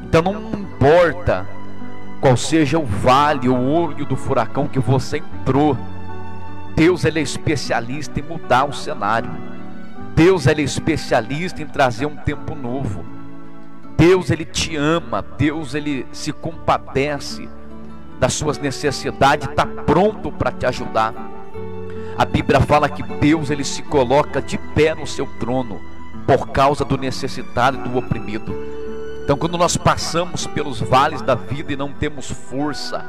Então 0.04 0.22
não 0.22 0.60
importa 0.60 1.48
qual 2.22 2.38
seja 2.38 2.80
o 2.80 2.86
vale, 2.86 3.50
o 3.50 3.70
olho 3.70 4.06
do 4.06 4.16
furacão 4.16 4.68
que 4.68 4.80
você 4.80 5.18
entrou, 5.18 5.78
Deus 6.76 7.04
ele 7.04 7.20
é 7.20 7.24
especialista 7.24 8.20
em 8.20 8.24
mudar 8.24 8.66
o 8.66 8.74
cenário. 8.74 9.30
Deus 10.16 10.48
ele 10.48 10.62
é 10.62 10.66
especialista 10.66 11.62
em 11.62 11.68
trazer 11.68 12.06
um 12.06 12.16
tempo 12.16 12.56
novo. 12.56 13.04
Deus 13.98 14.32
ele 14.32 14.46
te 14.46 14.76
ama, 14.76 15.24
Deus 15.38 15.74
ele 15.74 16.06
se 16.12 16.32
compadece 16.32 17.48
das 18.24 18.36
suas 18.36 18.58
necessidades, 18.58 19.50
está 19.50 19.66
pronto 19.66 20.32
para 20.32 20.50
te 20.50 20.66
ajudar. 20.66 21.14
A 22.18 22.24
Bíblia 22.24 22.62
fala 22.62 22.88
que 22.88 23.04
Deus 23.04 23.50
ele 23.50 23.66
se 23.66 23.84
coloca 23.84 24.42
de 24.42 24.58
pé 24.58 24.96
no 24.96 25.06
seu 25.06 25.28
trono 25.42 25.82
por 26.26 26.48
causa 26.48 26.86
do 26.86 26.98
necessitado 26.98 27.78
e 27.78 27.82
do 27.82 27.98
oprimido. 27.98 28.56
Então, 29.22 29.36
quando 29.36 29.58
nós 29.58 29.76
passamos 29.76 30.48
pelos 30.48 30.80
vales 30.80 31.22
da 31.22 31.36
vida 31.36 31.74
e 31.74 31.76
não 31.76 31.92
temos 31.92 32.32
força 32.32 33.06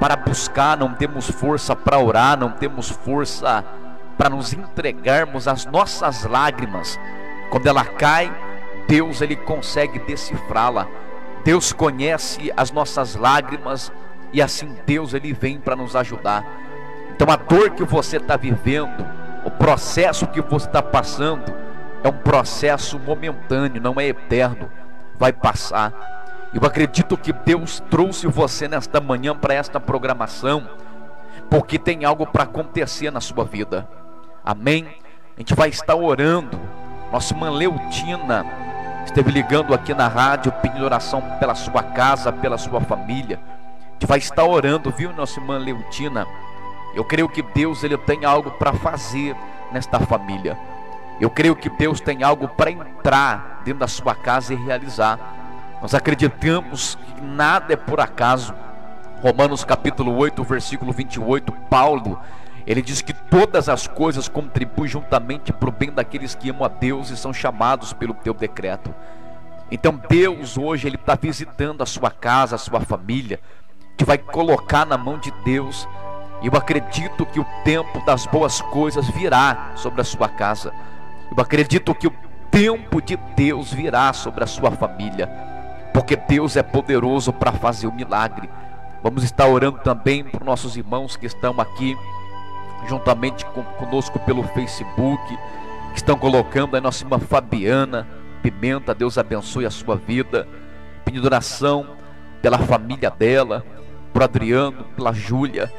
para 0.00 0.16
buscar, 0.16 0.78
não 0.78 0.94
temos 0.94 1.28
força 1.28 1.76
para 1.76 1.98
orar, 1.98 2.38
não 2.38 2.52
temos 2.52 2.88
força 2.88 3.62
para 4.16 4.30
nos 4.30 4.54
entregarmos 4.54 5.46
às 5.46 5.66
nossas 5.66 6.24
lágrimas, 6.24 6.98
quando 7.50 7.66
ela 7.66 7.84
cai, 7.84 8.34
Deus 8.88 9.20
ele 9.20 9.36
consegue 9.36 9.98
decifrá-la. 9.98 10.88
Deus 11.44 11.70
conhece 11.70 12.50
as 12.56 12.70
nossas 12.70 13.14
lágrimas, 13.14 13.92
e 14.32 14.42
assim 14.42 14.76
Deus 14.86 15.14
ele 15.14 15.32
vem 15.32 15.58
para 15.58 15.76
nos 15.76 15.96
ajudar. 15.96 16.44
Então 17.14 17.28
a 17.30 17.36
dor 17.36 17.70
que 17.70 17.84
você 17.84 18.16
está 18.16 18.36
vivendo, 18.36 19.06
o 19.44 19.50
processo 19.50 20.26
que 20.26 20.40
você 20.40 20.66
está 20.66 20.82
passando, 20.82 21.52
é 22.02 22.08
um 22.08 22.18
processo 22.18 22.98
momentâneo, 22.98 23.82
não 23.82 23.98
é 23.98 24.06
eterno 24.06 24.70
vai 25.18 25.32
passar. 25.32 25.92
Eu 26.54 26.64
acredito 26.64 27.16
que 27.16 27.32
Deus 27.32 27.82
trouxe 27.90 28.26
você 28.26 28.68
nesta 28.68 29.00
manhã 29.00 29.36
para 29.36 29.52
esta 29.52 29.80
programação, 29.80 30.66
porque 31.50 31.78
tem 31.78 32.04
algo 32.04 32.26
para 32.26 32.44
acontecer 32.44 33.10
na 33.10 33.20
sua 33.20 33.44
vida. 33.44 33.86
Amém? 34.44 34.86
A 35.36 35.40
gente 35.40 35.54
vai 35.54 35.68
estar 35.68 35.94
orando. 35.94 36.58
Nossa 37.12 37.34
irmã 37.34 37.50
Leutina 37.50 38.46
esteve 39.04 39.30
ligando 39.30 39.74
aqui 39.74 39.92
na 39.92 40.08
rádio, 40.08 40.52
pedindo 40.62 40.84
oração 40.84 41.20
pela 41.38 41.54
sua 41.54 41.82
casa, 41.82 42.32
pela 42.32 42.56
sua 42.56 42.80
família. 42.80 43.40
Gente 43.98 44.06
vai 44.06 44.18
estar 44.18 44.44
orando, 44.44 44.92
viu, 44.92 45.12
nossa 45.12 45.40
irmã 45.40 45.58
Leutina? 45.58 46.24
Eu 46.94 47.04
creio 47.04 47.28
que 47.28 47.42
Deus 47.42 47.82
ele 47.82 47.98
tem 47.98 48.24
algo 48.24 48.52
para 48.52 48.72
fazer 48.72 49.34
nesta 49.72 49.98
família. 49.98 50.56
Eu 51.20 51.28
creio 51.28 51.56
que 51.56 51.68
Deus 51.68 52.00
tem 52.00 52.22
algo 52.22 52.46
para 52.46 52.70
entrar 52.70 53.60
dentro 53.64 53.80
da 53.80 53.88
sua 53.88 54.14
casa 54.14 54.54
e 54.54 54.56
realizar. 54.56 55.18
Nós 55.82 55.94
acreditamos 55.94 56.96
que 57.16 57.20
nada 57.20 57.72
é 57.72 57.76
por 57.76 57.98
acaso. 57.98 58.54
Romanos 59.20 59.64
capítulo 59.64 60.14
8, 60.14 60.44
versículo 60.44 60.92
28, 60.92 61.50
Paulo, 61.68 62.20
ele 62.64 62.80
diz 62.80 63.02
que 63.02 63.12
todas 63.12 63.68
as 63.68 63.88
coisas 63.88 64.28
contribuem 64.28 64.88
juntamente 64.88 65.52
para 65.52 65.70
o 65.70 65.72
bem 65.72 65.90
daqueles 65.90 66.36
que 66.36 66.50
amam 66.50 66.66
a 66.66 66.68
Deus 66.68 67.10
e 67.10 67.16
são 67.16 67.32
chamados 67.32 67.92
pelo 67.92 68.14
teu 68.14 68.32
decreto. 68.32 68.94
Então 69.72 70.00
Deus 70.08 70.56
hoje 70.56 70.86
ele 70.86 70.94
está 70.94 71.16
visitando 71.16 71.82
a 71.82 71.86
sua 71.86 72.12
casa, 72.12 72.54
a 72.54 72.58
sua 72.58 72.80
família, 72.80 73.40
vai 74.04 74.18
colocar 74.18 74.86
na 74.86 74.96
mão 74.96 75.18
de 75.18 75.30
Deus. 75.44 75.88
E 76.42 76.46
eu 76.46 76.56
acredito 76.56 77.26
que 77.26 77.40
o 77.40 77.46
tempo 77.64 78.04
das 78.04 78.26
boas 78.26 78.60
coisas 78.60 79.08
virá 79.08 79.72
sobre 79.74 80.00
a 80.00 80.04
sua 80.04 80.28
casa. 80.28 80.72
Eu 81.30 81.42
acredito 81.42 81.94
que 81.94 82.06
o 82.06 82.14
tempo 82.50 83.02
de 83.02 83.16
Deus 83.36 83.72
virá 83.72 84.12
sobre 84.12 84.44
a 84.44 84.46
sua 84.46 84.70
família, 84.70 85.28
porque 85.92 86.16
Deus 86.16 86.56
é 86.56 86.62
poderoso 86.62 87.32
para 87.32 87.52
fazer 87.52 87.86
o 87.86 87.92
milagre. 87.92 88.48
Vamos 89.02 89.22
estar 89.24 89.46
orando 89.46 89.78
também 89.78 90.24
para 90.24 90.44
nossos 90.44 90.76
irmãos 90.76 91.16
que 91.16 91.26
estão 91.26 91.60
aqui, 91.60 91.96
juntamente 92.86 93.44
com, 93.46 93.62
conosco 93.62 94.18
pelo 94.20 94.42
Facebook, 94.42 95.22
que 95.92 95.96
estão 95.96 96.16
colocando 96.16 96.76
a 96.76 96.80
nossa 96.80 97.04
irmã 97.04 97.18
Fabiana 97.18 98.06
Pimenta, 98.42 98.94
Deus 98.94 99.18
abençoe 99.18 99.66
a 99.66 99.70
sua 99.70 99.96
vida, 99.96 100.46
pedindo 101.04 101.24
oração 101.24 101.86
pela 102.40 102.58
família 102.58 103.10
dela, 103.10 103.64
para 104.12 104.24
Adriano, 104.24 104.84
pela 104.96 105.12
Júlia. 105.12 105.72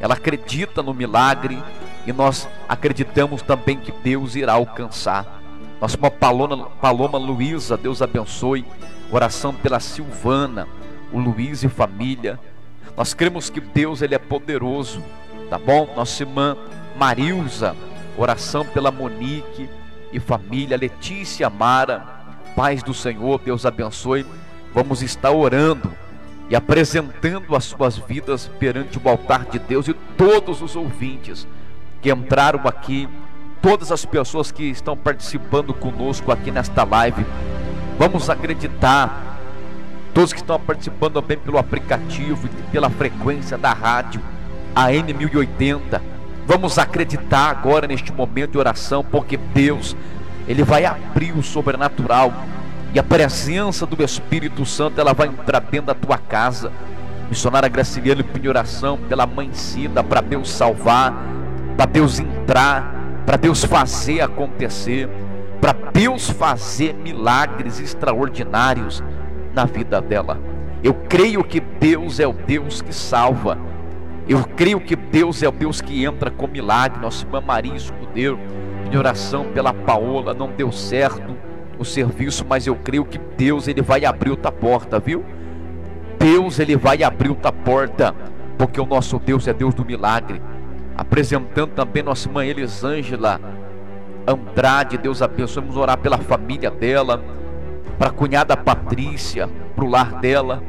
Ela 0.00 0.14
acredita 0.14 0.82
no 0.82 0.92
milagre 0.92 1.62
e 2.06 2.12
nós 2.12 2.48
acreditamos 2.68 3.42
também 3.42 3.78
que 3.78 3.92
Deus 3.92 4.34
irá 4.36 4.54
alcançar. 4.54 5.42
Nossa 5.80 5.96
irmã 5.96 6.10
Paloma, 6.10 6.70
Paloma 6.80 7.18
Luísa, 7.18 7.76
Deus 7.76 8.02
abençoe. 8.02 8.64
Oração 9.10 9.54
pela 9.54 9.80
Silvana, 9.80 10.66
o 11.12 11.18
Luiz 11.18 11.62
e 11.62 11.68
família. 11.68 12.38
Nós 12.96 13.14
cremos 13.14 13.50
que 13.50 13.60
Deus 13.60 14.02
ele 14.02 14.14
é 14.14 14.18
poderoso, 14.18 15.02
tá 15.50 15.58
bom? 15.58 15.92
Nossa 15.96 16.22
irmã 16.22 16.56
Marilza, 16.96 17.76
oração 18.16 18.64
pela 18.64 18.90
Monique 18.90 19.68
e 20.12 20.20
família. 20.20 20.76
Letícia 20.76 21.50
Mara, 21.50 22.04
paz 22.56 22.82
do 22.82 22.94
Senhor, 22.94 23.40
Deus 23.40 23.66
abençoe. 23.66 24.24
Vamos 24.72 25.02
estar 25.02 25.30
orando 25.30 25.92
apresentando 26.54 27.56
as 27.56 27.64
suas 27.64 27.96
vidas 27.96 28.50
perante 28.58 28.98
o 28.98 29.08
altar 29.08 29.44
de 29.46 29.58
Deus 29.58 29.88
e 29.88 29.94
todos 30.16 30.60
os 30.62 30.76
ouvintes 30.76 31.46
que 32.02 32.12
entraram 32.12 32.60
aqui, 32.66 33.08
todas 33.62 33.90
as 33.90 34.04
pessoas 34.04 34.52
que 34.52 34.64
estão 34.64 34.96
participando 34.96 35.72
conosco 35.72 36.30
aqui 36.30 36.50
nesta 36.50 36.84
live. 36.84 37.24
Vamos 37.98 38.28
acreditar, 38.28 39.38
todos 40.12 40.32
que 40.32 40.40
estão 40.40 40.60
participando 40.60 41.14
também 41.14 41.38
pelo 41.38 41.58
aplicativo 41.58 42.46
e 42.46 42.70
pela 42.70 42.90
frequência 42.90 43.56
da 43.56 43.72
rádio 43.72 44.20
AM 44.74 45.14
1080. 45.14 46.02
Vamos 46.46 46.78
acreditar 46.78 47.48
agora 47.48 47.86
neste 47.86 48.12
momento 48.12 48.52
de 48.52 48.58
oração, 48.58 49.02
porque 49.02 49.36
Deus, 49.36 49.96
Ele 50.46 50.62
vai 50.62 50.84
abrir 50.84 51.32
o 51.32 51.42
sobrenatural 51.42 52.32
e 52.94 52.98
a 52.98 53.02
presença 53.02 53.84
do 53.84 54.02
Espírito 54.02 54.64
Santo 54.64 55.00
ela 55.00 55.12
vai 55.12 55.28
entrar 55.28 55.60
dentro 55.60 55.88
da 55.88 55.94
tua 55.94 56.16
casa. 56.16 56.72
Missionária 57.28 57.68
Graciliano 57.68 58.22
pediu 58.22 58.50
oração 58.50 58.96
pela 58.96 59.26
mãe 59.26 59.52
Cida 59.52 60.04
para 60.04 60.20
Deus 60.20 60.50
salvar 60.50 61.12
para 61.76 61.86
Deus 61.86 62.18
entrar, 62.18 62.94
para 63.26 63.36
Deus 63.36 63.64
fazer 63.64 64.20
acontecer, 64.20 65.08
para 65.60 65.72
Deus 65.72 66.30
fazer 66.30 66.94
milagres 66.94 67.80
extraordinários 67.80 69.02
na 69.52 69.64
vida 69.64 70.00
dela. 70.00 70.38
Eu 70.82 70.94
creio 70.94 71.42
que 71.42 71.60
Deus 71.60 72.20
é 72.20 72.26
o 72.26 72.32
Deus 72.32 72.82
que 72.82 72.92
salva. 72.92 73.58
Eu 74.28 74.44
creio 74.56 74.80
que 74.80 74.94
Deus 74.94 75.42
é 75.42 75.48
o 75.48 75.52
Deus 75.52 75.80
que 75.80 76.04
entra 76.04 76.30
com 76.30 76.46
milagre. 76.46 77.00
Nossa 77.00 77.24
irmã 77.24 77.40
Maria 77.40 77.74
Escudeiro, 77.74 78.38
em 78.90 78.96
oração 78.96 79.46
pela 79.52 79.72
Paola, 79.72 80.34
não 80.34 80.50
deu 80.50 80.70
certo 80.70 81.34
o 81.78 81.84
serviço, 81.84 82.44
mas 82.48 82.66
eu 82.66 82.76
creio 82.76 83.04
que 83.04 83.18
Deus 83.36 83.68
ele 83.68 83.82
vai 83.82 84.04
abrir 84.04 84.30
outra 84.30 84.52
porta, 84.52 84.98
viu? 84.98 85.24
Deus 86.18 86.58
ele 86.58 86.76
vai 86.76 87.02
abrir 87.02 87.28
outra 87.28 87.52
porta, 87.52 88.14
porque 88.56 88.80
o 88.80 88.86
nosso 88.86 89.18
Deus 89.18 89.46
é 89.46 89.52
Deus 89.52 89.74
do 89.74 89.84
milagre. 89.84 90.40
Apresentando 90.96 91.72
também 91.72 92.02
nossa 92.02 92.28
irmã 92.28 92.44
Elisângela 92.44 93.40
Andrade, 94.26 94.96
Deus 94.96 95.20
abençoe, 95.20 95.62
vamos 95.62 95.76
orar 95.76 95.98
pela 95.98 96.16
família 96.16 96.70
dela, 96.70 97.22
para 97.98 98.08
a 98.08 98.12
cunhada 98.12 98.56
Patrícia, 98.56 99.48
para 99.74 99.84
o 99.84 99.88
lar 99.88 100.20
dela, 100.20 100.62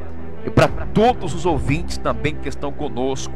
e 0.44 0.50
para 0.50 0.68
todos 0.68 1.34
os 1.34 1.46
ouvintes 1.46 1.96
também 1.96 2.34
que 2.34 2.48
estão 2.48 2.70
conosco, 2.70 3.34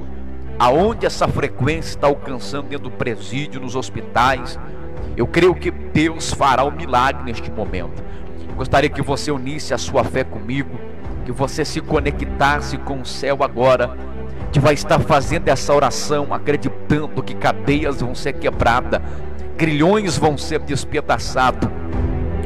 aonde 0.58 1.06
essa 1.06 1.26
frequência 1.26 1.90
está 1.90 2.06
alcançando 2.06 2.68
dentro 2.68 2.90
do 2.90 2.96
presídio, 2.96 3.60
nos 3.60 3.74
hospitais, 3.74 4.58
eu 5.16 5.26
creio 5.26 5.54
que 5.54 5.70
Deus 5.70 6.32
fará 6.32 6.64
o 6.64 6.68
um 6.68 6.72
milagre 6.72 7.24
neste 7.24 7.50
momento. 7.50 8.02
Gostaria 8.56 8.90
que 8.90 9.02
você 9.02 9.30
unisse 9.30 9.72
a 9.72 9.78
sua 9.78 10.04
fé 10.04 10.24
comigo, 10.24 10.78
que 11.24 11.32
você 11.32 11.64
se 11.64 11.80
conectasse 11.80 12.76
com 12.78 13.00
o 13.00 13.06
céu 13.06 13.38
agora 13.42 13.96
que 14.52 14.58
vai 14.58 14.74
estar 14.74 14.98
fazendo 14.98 15.48
essa 15.48 15.72
oração, 15.72 16.34
acreditando 16.34 17.22
que 17.22 17.34
cadeias 17.34 18.00
vão 18.00 18.14
ser 18.14 18.32
quebradas, 18.34 19.00
grilhões 19.56 20.18
vão 20.18 20.36
ser 20.36 20.58
despedaçados, 20.60 21.68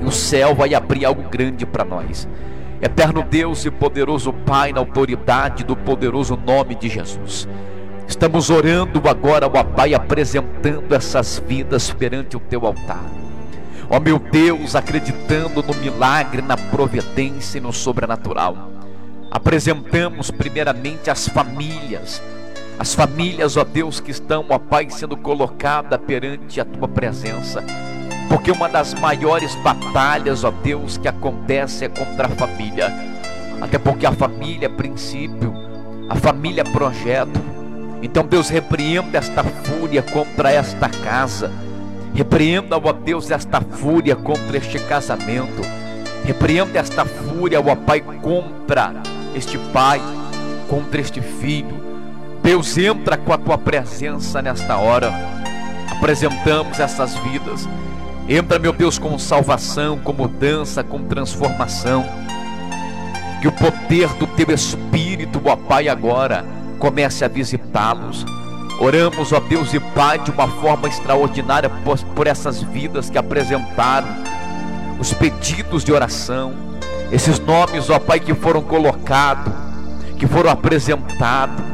e 0.00 0.04
o 0.04 0.10
céu 0.10 0.54
vai 0.54 0.74
abrir 0.74 1.04
algo 1.04 1.22
grande 1.28 1.64
para 1.64 1.84
nós. 1.84 2.28
Eterno 2.82 3.22
Deus 3.22 3.64
e 3.64 3.70
poderoso 3.70 4.32
Pai, 4.32 4.72
na 4.72 4.80
autoridade 4.80 5.64
do 5.64 5.74
poderoso 5.74 6.36
nome 6.36 6.74
de 6.74 6.88
Jesus. 6.88 7.48
Estamos 8.06 8.50
orando 8.50 9.02
agora, 9.08 9.46
ó 9.46 9.64
Pai, 9.64 9.94
apresentando 9.94 10.94
essas 10.94 11.42
vidas 11.46 11.90
perante 11.90 12.36
o 12.36 12.40
teu 12.40 12.66
altar. 12.66 13.04
Ó 13.90 14.00
meu 14.00 14.18
Deus, 14.18 14.74
acreditando 14.74 15.62
no 15.62 15.74
milagre, 15.74 16.42
na 16.42 16.56
providência 16.56 17.58
e 17.58 17.60
no 17.60 17.72
sobrenatural 17.72 18.74
apresentamos 19.34 20.30
primeiramente 20.30 21.10
as 21.10 21.26
famílias, 21.26 22.22
as 22.78 22.94
famílias, 22.94 23.56
ó 23.56 23.64
Deus, 23.64 23.98
que 23.98 24.12
estão, 24.12 24.46
ó 24.48 24.60
Pai, 24.60 24.88
sendo 24.90 25.16
colocadas 25.16 26.00
perante 26.06 26.60
a 26.60 26.64
tua 26.64 26.86
presença. 26.86 27.60
Porque 28.28 28.52
uma 28.52 28.68
das 28.68 28.94
maiores 28.94 29.56
batalhas, 29.56 30.44
ó 30.44 30.52
Deus, 30.52 30.96
que 30.96 31.08
acontece 31.08 31.84
é 31.84 31.88
contra 31.88 32.28
a 32.28 32.30
família. 32.30 32.92
Até 33.60 33.76
porque 33.76 34.06
a 34.06 34.12
família 34.12 34.66
é 34.66 34.68
princípio, 34.68 35.52
a 36.08 36.14
família 36.14 36.60
é 36.60 36.64
projeto. 36.64 37.53
Então, 38.04 38.22
Deus, 38.22 38.50
repreenda 38.50 39.16
esta 39.16 39.42
fúria 39.42 40.02
contra 40.02 40.52
esta 40.52 40.90
casa. 40.90 41.50
Repreenda, 42.14 42.76
ó 42.76 42.92
Deus, 42.92 43.30
esta 43.30 43.62
fúria 43.62 44.14
contra 44.14 44.58
este 44.58 44.78
casamento. 44.78 45.62
Repreenda 46.22 46.78
esta 46.78 47.06
fúria, 47.06 47.58
ó 47.62 47.74
Pai, 47.74 48.02
contra 48.02 48.92
este 49.34 49.56
pai, 49.72 50.02
contra 50.68 51.00
este 51.00 51.22
filho. 51.22 51.82
Deus 52.42 52.76
entra 52.76 53.16
com 53.16 53.32
a 53.32 53.38
tua 53.38 53.56
presença 53.56 54.42
nesta 54.42 54.76
hora. 54.76 55.10
Apresentamos 55.90 56.78
essas 56.78 57.14
vidas. 57.16 57.66
Entra, 58.28 58.58
meu 58.58 58.74
Deus, 58.74 58.98
com 58.98 59.18
salvação, 59.18 59.98
com 59.98 60.12
mudança, 60.12 60.84
com 60.84 61.04
transformação. 61.04 62.04
Que 63.40 63.48
o 63.48 63.52
poder 63.52 64.08
do 64.18 64.26
teu 64.26 64.54
Espírito, 64.54 65.40
ó 65.46 65.56
Pai, 65.56 65.88
agora 65.88 66.44
comece 66.78 67.24
a 67.24 67.28
visitá-los. 67.28 68.24
Oramos, 68.80 69.32
ó 69.32 69.40
Deus 69.40 69.72
e 69.72 69.80
Pai, 69.80 70.18
de 70.18 70.30
uma 70.30 70.48
forma 70.48 70.88
extraordinária 70.88 71.70
por, 71.70 71.98
por 72.14 72.26
essas 72.26 72.62
vidas 72.62 73.08
que 73.08 73.16
apresentaram 73.16 74.08
os 74.98 75.12
pedidos 75.12 75.84
de 75.84 75.92
oração, 75.92 76.52
esses 77.12 77.38
nomes, 77.38 77.90
ó 77.90 77.98
Pai, 77.98 78.18
que 78.18 78.34
foram 78.34 78.62
colocados, 78.62 79.52
que 80.18 80.26
foram 80.26 80.50
apresentados. 80.50 81.64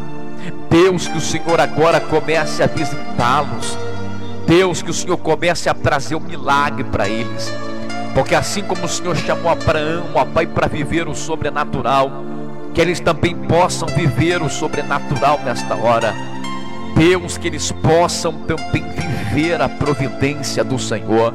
Deus, 0.68 1.08
que 1.08 1.18
o 1.18 1.20
Senhor 1.20 1.60
agora 1.60 2.00
comece 2.00 2.62
a 2.62 2.66
visitá-los. 2.66 3.76
Deus, 4.46 4.82
que 4.82 4.90
o 4.90 4.94
Senhor 4.94 5.16
comece 5.16 5.68
a 5.68 5.74
trazer 5.74 6.14
um 6.14 6.20
milagre 6.20 6.84
para 6.84 7.08
eles. 7.08 7.52
Porque 8.14 8.34
assim 8.34 8.62
como 8.62 8.84
o 8.84 8.88
Senhor 8.88 9.16
chamou 9.16 9.50
Abraão, 9.50 10.04
ó 10.14 10.24
Pai, 10.24 10.46
para 10.46 10.66
viver 10.66 11.08
o 11.08 11.14
sobrenatural, 11.14 12.10
que 12.74 12.80
eles 12.80 13.00
também 13.00 13.34
possam 13.34 13.88
viver 13.88 14.42
o 14.42 14.48
sobrenatural 14.48 15.40
nesta 15.44 15.74
hora. 15.74 16.14
Deus, 16.94 17.38
que 17.38 17.48
eles 17.48 17.72
possam 17.72 18.32
também 18.32 18.84
viver 18.90 19.60
a 19.60 19.68
providência 19.68 20.62
do 20.62 20.78
Senhor. 20.78 21.34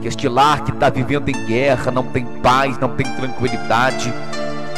Que 0.00 0.08
este 0.08 0.28
lar 0.28 0.64
que 0.64 0.70
está 0.70 0.90
vivendo 0.90 1.28
em 1.28 1.46
guerra 1.46 1.90
não 1.90 2.02
tem 2.02 2.24
paz, 2.42 2.78
não 2.78 2.90
tem 2.90 3.06
tranquilidade, 3.14 4.12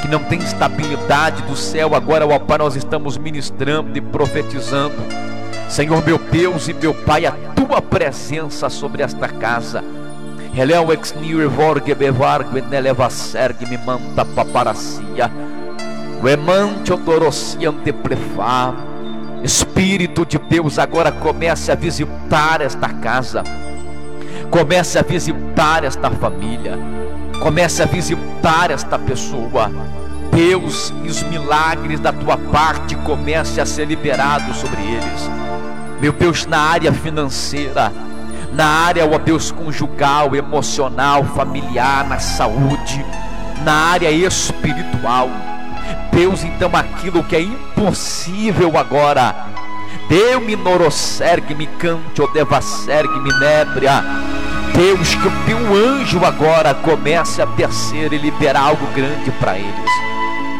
que 0.01 0.09
não 0.09 0.20
tem 0.20 0.38
estabilidade 0.38 1.42
do 1.42 1.57
céu. 1.57 1.94
Agora, 1.94 2.26
ó 2.26 2.38
Pai, 2.38 2.59
nós 2.59 2.76
estamos 2.76 3.16
ministrando 3.16 3.96
e 3.96 4.01
profetizando. 4.01 4.96
Senhor 5.68 6.05
meu 6.05 6.18
Deus 6.18 6.68
e 6.68 6.74
meu 6.74 6.94
Pai, 6.94 7.26
a 7.26 7.32
tua 7.55 7.82
presença 7.82 8.70
sobre 8.70 9.03
esta 9.03 9.28
casa. 9.28 9.82
Heleu 10.55 10.92
ex 10.92 11.12
nir 11.12 11.49
vorge 11.49 11.94
bevargue 11.94 12.62
neleva 12.62 13.09
sergue 13.11 13.66
me 13.66 13.78
manta 13.78 14.24
paparacia. 14.24 15.30
Espírito 19.44 20.26
de 20.26 20.36
Deus, 20.36 20.76
agora 20.76 21.12
comece 21.12 21.70
a 21.70 21.76
visitar 21.76 22.60
esta 22.60 22.88
casa. 22.88 23.44
Comece 24.50 24.98
a 24.98 25.02
visitar 25.02 25.84
esta 25.84 26.10
família. 26.10 26.76
Comece 27.40 27.84
a 27.84 27.86
visitar 27.86 28.72
esta 28.72 28.98
pessoa. 28.98 29.70
Deus, 30.32 30.92
e 31.04 31.08
os 31.08 31.22
milagres 31.22 32.00
da 32.00 32.12
tua 32.12 32.36
parte 32.36 32.96
comece 32.96 33.60
a 33.60 33.66
ser 33.66 33.86
liberados 33.86 34.56
sobre 34.56 34.82
eles. 34.82 35.30
Meu 36.00 36.12
Deus, 36.12 36.46
na 36.46 36.58
área 36.58 36.92
financeira, 36.92 37.92
na 38.52 38.66
área, 38.66 39.06
ó 39.06 39.18
Deus, 39.18 39.52
conjugal, 39.52 40.34
emocional, 40.34 41.24
familiar, 41.24 42.08
na 42.08 42.18
saúde, 42.18 43.04
na 43.64 43.72
área 43.72 44.10
espiritual. 44.10 45.30
Deus, 46.12 46.43
então 46.45 46.70
aquilo 46.74 47.22
que 47.24 47.36
é 47.36 47.41
impossível 47.41 48.76
agora. 48.76 49.34
Deu 50.09 50.41
me 50.41 50.57
norosergue, 50.57 51.55
me 51.55 51.66
cante, 51.66 52.22
devassergue, 52.32 53.20
me 53.20 53.30
nebria. 53.39 54.03
Deus, 54.74 55.14
que 55.14 55.28
o 55.28 55.32
teu 55.45 55.59
anjo 55.74 56.24
agora 56.24 56.74
comece 56.74 57.43
a 57.43 57.45
descer 57.45 58.12
e 58.12 58.18
liberar 58.18 58.62
algo 58.62 58.86
grande 58.95 59.30
para 59.32 59.59
eles. 59.59 59.91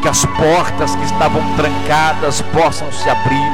Que 0.01 0.07
as 0.07 0.25
portas 0.25 0.95
que 0.95 1.03
estavam 1.05 1.41
trancadas 1.55 2.41
possam 2.53 2.91
se 2.91 3.09
abrir. 3.09 3.51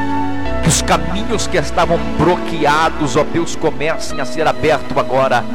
Que 0.63 0.69
os 0.69 0.82
caminhos 0.82 1.47
que 1.47 1.57
estavam 1.57 1.97
bloqueados, 2.17 3.15
ó 3.15 3.23
Deus, 3.23 3.55
comecem 3.55 4.19
a 4.19 4.26
ser 4.26 4.47
abertos 4.47 4.97
agora. 4.97 5.45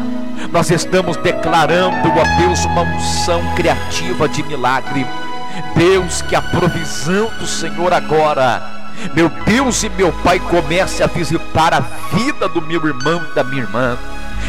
Nós 0.52 0.70
estamos 0.70 1.16
declarando, 1.18 2.08
ó 2.08 2.38
Deus, 2.40 2.64
uma 2.64 2.82
unção 2.82 3.42
criativa 3.56 4.28
de 4.28 4.42
milagre. 4.44 5.06
Deus, 5.74 6.22
que 6.22 6.34
a 6.34 6.42
provisão 6.42 7.30
do 7.38 7.46
Senhor 7.46 7.92
agora, 7.92 8.62
meu 9.14 9.28
Deus 9.46 9.82
e 9.82 9.88
meu 9.88 10.12
Pai, 10.24 10.38
comece 10.38 11.02
a 11.02 11.06
visitar 11.06 11.72
a 11.72 11.80
vida 11.80 12.48
do 12.48 12.60
meu 12.62 12.86
irmão 12.86 13.22
e 13.30 13.34
da 13.34 13.42
minha 13.44 13.62
irmã. 13.62 13.96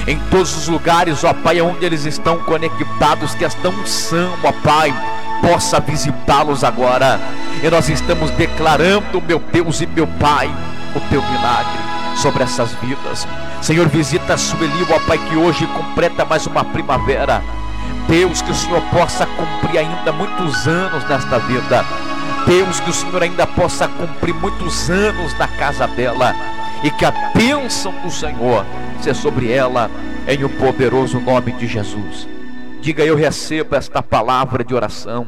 Em 0.07 0.17
todos 0.29 0.55
os 0.55 0.67
lugares, 0.67 1.23
ó 1.23 1.33
Pai, 1.33 1.61
onde 1.61 1.85
eles 1.85 2.05
estão 2.05 2.37
conectados, 2.39 3.35
que 3.35 3.45
esta 3.45 3.69
unção, 3.69 4.33
ó 4.43 4.51
Pai, 4.51 4.93
possa 5.41 5.79
visitá-los 5.79 6.63
agora. 6.63 7.19
E 7.61 7.69
nós 7.69 7.89
estamos 7.89 8.31
declarando, 8.31 9.21
meu 9.21 9.39
Deus 9.39 9.81
e 9.81 9.87
meu 9.87 10.07
Pai, 10.07 10.49
o 10.95 10.99
teu 11.09 11.21
milagre 11.21 11.79
sobre 12.15 12.43
essas 12.43 12.73
vidas. 12.75 13.27
Senhor, 13.61 13.87
visita 13.87 14.33
a 14.33 14.37
Sueli, 14.37 14.87
ó 14.89 14.99
Pai, 15.07 15.17
que 15.17 15.35
hoje 15.35 15.65
completa 15.67 16.25
mais 16.25 16.45
uma 16.45 16.63
primavera. 16.63 17.41
Deus, 18.07 18.41
que 18.41 18.51
o 18.51 18.55
Senhor 18.55 18.81
possa 18.83 19.25
cumprir 19.25 19.79
ainda 19.79 20.11
muitos 20.11 20.67
anos 20.67 21.03
nesta 21.07 21.39
vida. 21.39 21.85
Deus, 22.45 22.79
que 22.79 22.89
o 22.89 22.93
Senhor 22.93 23.23
ainda 23.23 23.45
possa 23.47 23.87
cumprir 23.87 24.33
muitos 24.33 24.89
anos 24.89 25.37
na 25.37 25.47
casa 25.47 25.87
dela. 25.87 26.35
E 26.83 26.89
que 26.89 27.05
a 27.05 27.11
bênção 27.35 27.93
do 28.03 28.09
Senhor 28.09 28.65
seja 28.99 29.19
sobre 29.19 29.51
ela, 29.51 29.89
em 30.27 30.43
o 30.43 30.49
poderoso 30.49 31.19
nome 31.19 31.51
de 31.53 31.67
Jesus. 31.67 32.27
Diga, 32.81 33.03
eu 33.03 33.15
recebo 33.15 33.75
esta 33.75 34.01
palavra 34.01 34.63
de 34.63 34.73
oração. 34.73 35.27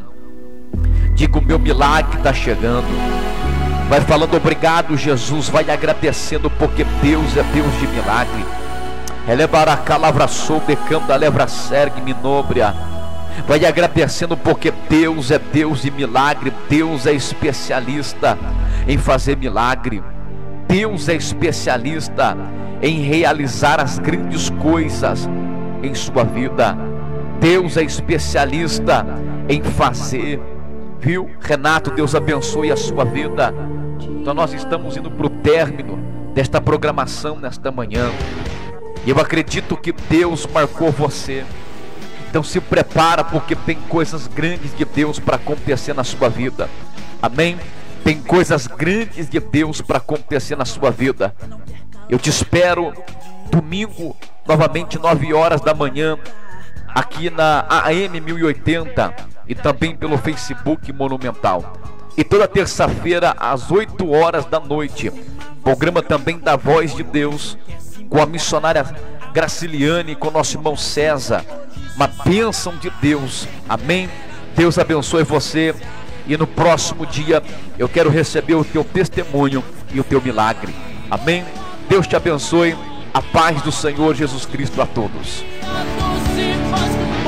Diga, 1.14 1.38
o 1.38 1.46
meu 1.46 1.60
milagre 1.60 2.18
está 2.18 2.34
chegando. 2.34 2.88
Vai 3.88 4.02
falando 4.02 4.36
obrigado, 4.36 4.98
Jesus. 4.98 5.50
Vai 5.50 5.70
agradecendo, 5.70 6.50
porque 6.50 6.84
Deus 7.02 7.38
é 7.38 7.44
Deus 7.44 7.72
de 7.80 7.88
milagre. 7.88 8.44
Elevará 9.28 9.78
calavra 9.78 10.28
sou 10.28 10.60
decanda 10.60 11.16
levra 11.16 11.48
sergue 11.48 12.02
minobria. 12.02 12.74
Vai 13.48 13.66
agradecendo 13.66 14.36
porque 14.38 14.72
Deus 14.90 15.32
é 15.32 15.40
Deus 15.40 15.82
de 15.82 15.90
milagre, 15.90 16.54
Deus 16.70 17.08
é 17.08 17.14
especialista 17.14 18.38
em 18.88 18.98
fazer 18.98 19.38
milagre. 19.38 20.04
Deus 20.68 21.08
é 21.08 21.16
especialista 21.16 22.38
em 22.82 23.00
realizar 23.02 23.80
as 23.80 23.98
grandes 23.98 24.50
coisas 24.50 25.30
em 25.82 25.96
sua 25.96 26.24
vida. 26.24 26.78
Deus 27.40 27.78
é 27.78 27.84
especialista 27.84 29.06
em 29.48 29.62
fazer. 29.64 30.42
Viu? 31.00 31.30
Renato, 31.40 31.92
Deus 31.92 32.14
abençoe 32.16 32.72
a 32.72 32.78
sua 32.78 33.06
vida. 33.06 33.54
Então 34.00 34.34
nós 34.34 34.54
estamos 34.54 34.96
indo 34.98 35.10
para 35.10 35.28
o 35.28 35.30
término 35.30 35.98
desta 36.34 36.60
programação 36.60 37.38
nesta 37.38 37.72
manhã. 37.72 38.10
Eu 39.06 39.20
acredito 39.20 39.76
que 39.76 39.92
Deus 39.92 40.48
marcou 40.48 40.92
você. 40.92 41.46
Então 42.30 42.42
se 42.42 42.60
prepara 42.60 43.24
porque 43.24 43.56
tem 43.56 43.76
coisas 43.76 44.28
grandes 44.28 44.76
de 44.76 44.86
Deus 44.86 45.20
para 45.20 45.36
acontecer 45.36 45.94
na 45.94 46.04
sua 46.04 46.30
vida. 46.30 46.70
Amém? 47.22 47.60
Tem 48.04 48.22
coisas 48.22 48.66
grandes 48.66 49.30
de 49.30 49.40
Deus 49.40 49.82
para 49.82 49.98
acontecer 49.98 50.56
na 50.56 50.66
sua 50.66 50.90
vida. 50.90 51.36
Eu 52.10 52.18
te 52.18 52.30
espero 52.30 52.94
domingo, 53.52 54.16
novamente 54.48 54.98
9 54.98 55.34
horas 55.34 55.62
da 55.62 55.74
manhã, 55.74 56.18
aqui 56.88 57.30
na 57.30 57.66
AM 57.70 58.20
1080 58.20 59.14
e 59.48 59.54
também 59.54 59.96
pelo 59.96 60.18
Facebook 60.18 60.92
Monumental. 60.92 61.74
E 62.18 62.24
toda 62.24 62.48
terça-feira 62.48 63.36
às 63.38 63.70
8 63.70 64.10
horas 64.12 64.46
da 64.46 64.60
noite, 64.60 65.12
programa 65.64 66.02
também 66.02 66.40
da 66.40 66.56
Voz 66.56 66.96
de 66.96 67.04
Deus 67.04 67.58
com 68.14 68.22
a 68.22 68.28
missionária 68.28 68.86
Graciliane, 69.34 70.16
com 70.16 70.30
nosso 70.30 70.56
irmão 70.56 70.78
César. 70.78 71.44
Uma 71.96 72.06
bênção 72.06 72.78
de 72.78 72.92
Deus. 73.02 73.48
Amém. 73.68 74.08
Deus 74.56 74.78
abençoe 74.78 75.24
você. 75.24 75.74
E 76.28 76.38
no 76.38 76.46
próximo 76.46 77.08
dia 77.08 77.42
eu 77.76 77.90
quero 77.90 78.12
receber 78.12 78.54
o 78.54 78.64
teu 78.64 78.84
testemunho 78.84 79.64
e 79.92 80.00
o 80.00 80.04
teu 80.04 80.22
milagre. 80.22 80.76
Amém. 81.10 81.44
Deus 81.90 82.06
te 82.06 82.16
abençoe. 82.16 82.78
A 83.12 83.22
paz 83.22 83.64
do 83.64 83.72
Senhor 83.72 84.14
Jesus 84.14 84.46
Cristo 84.46 84.80
a 84.80 84.86
todos. 84.86 85.44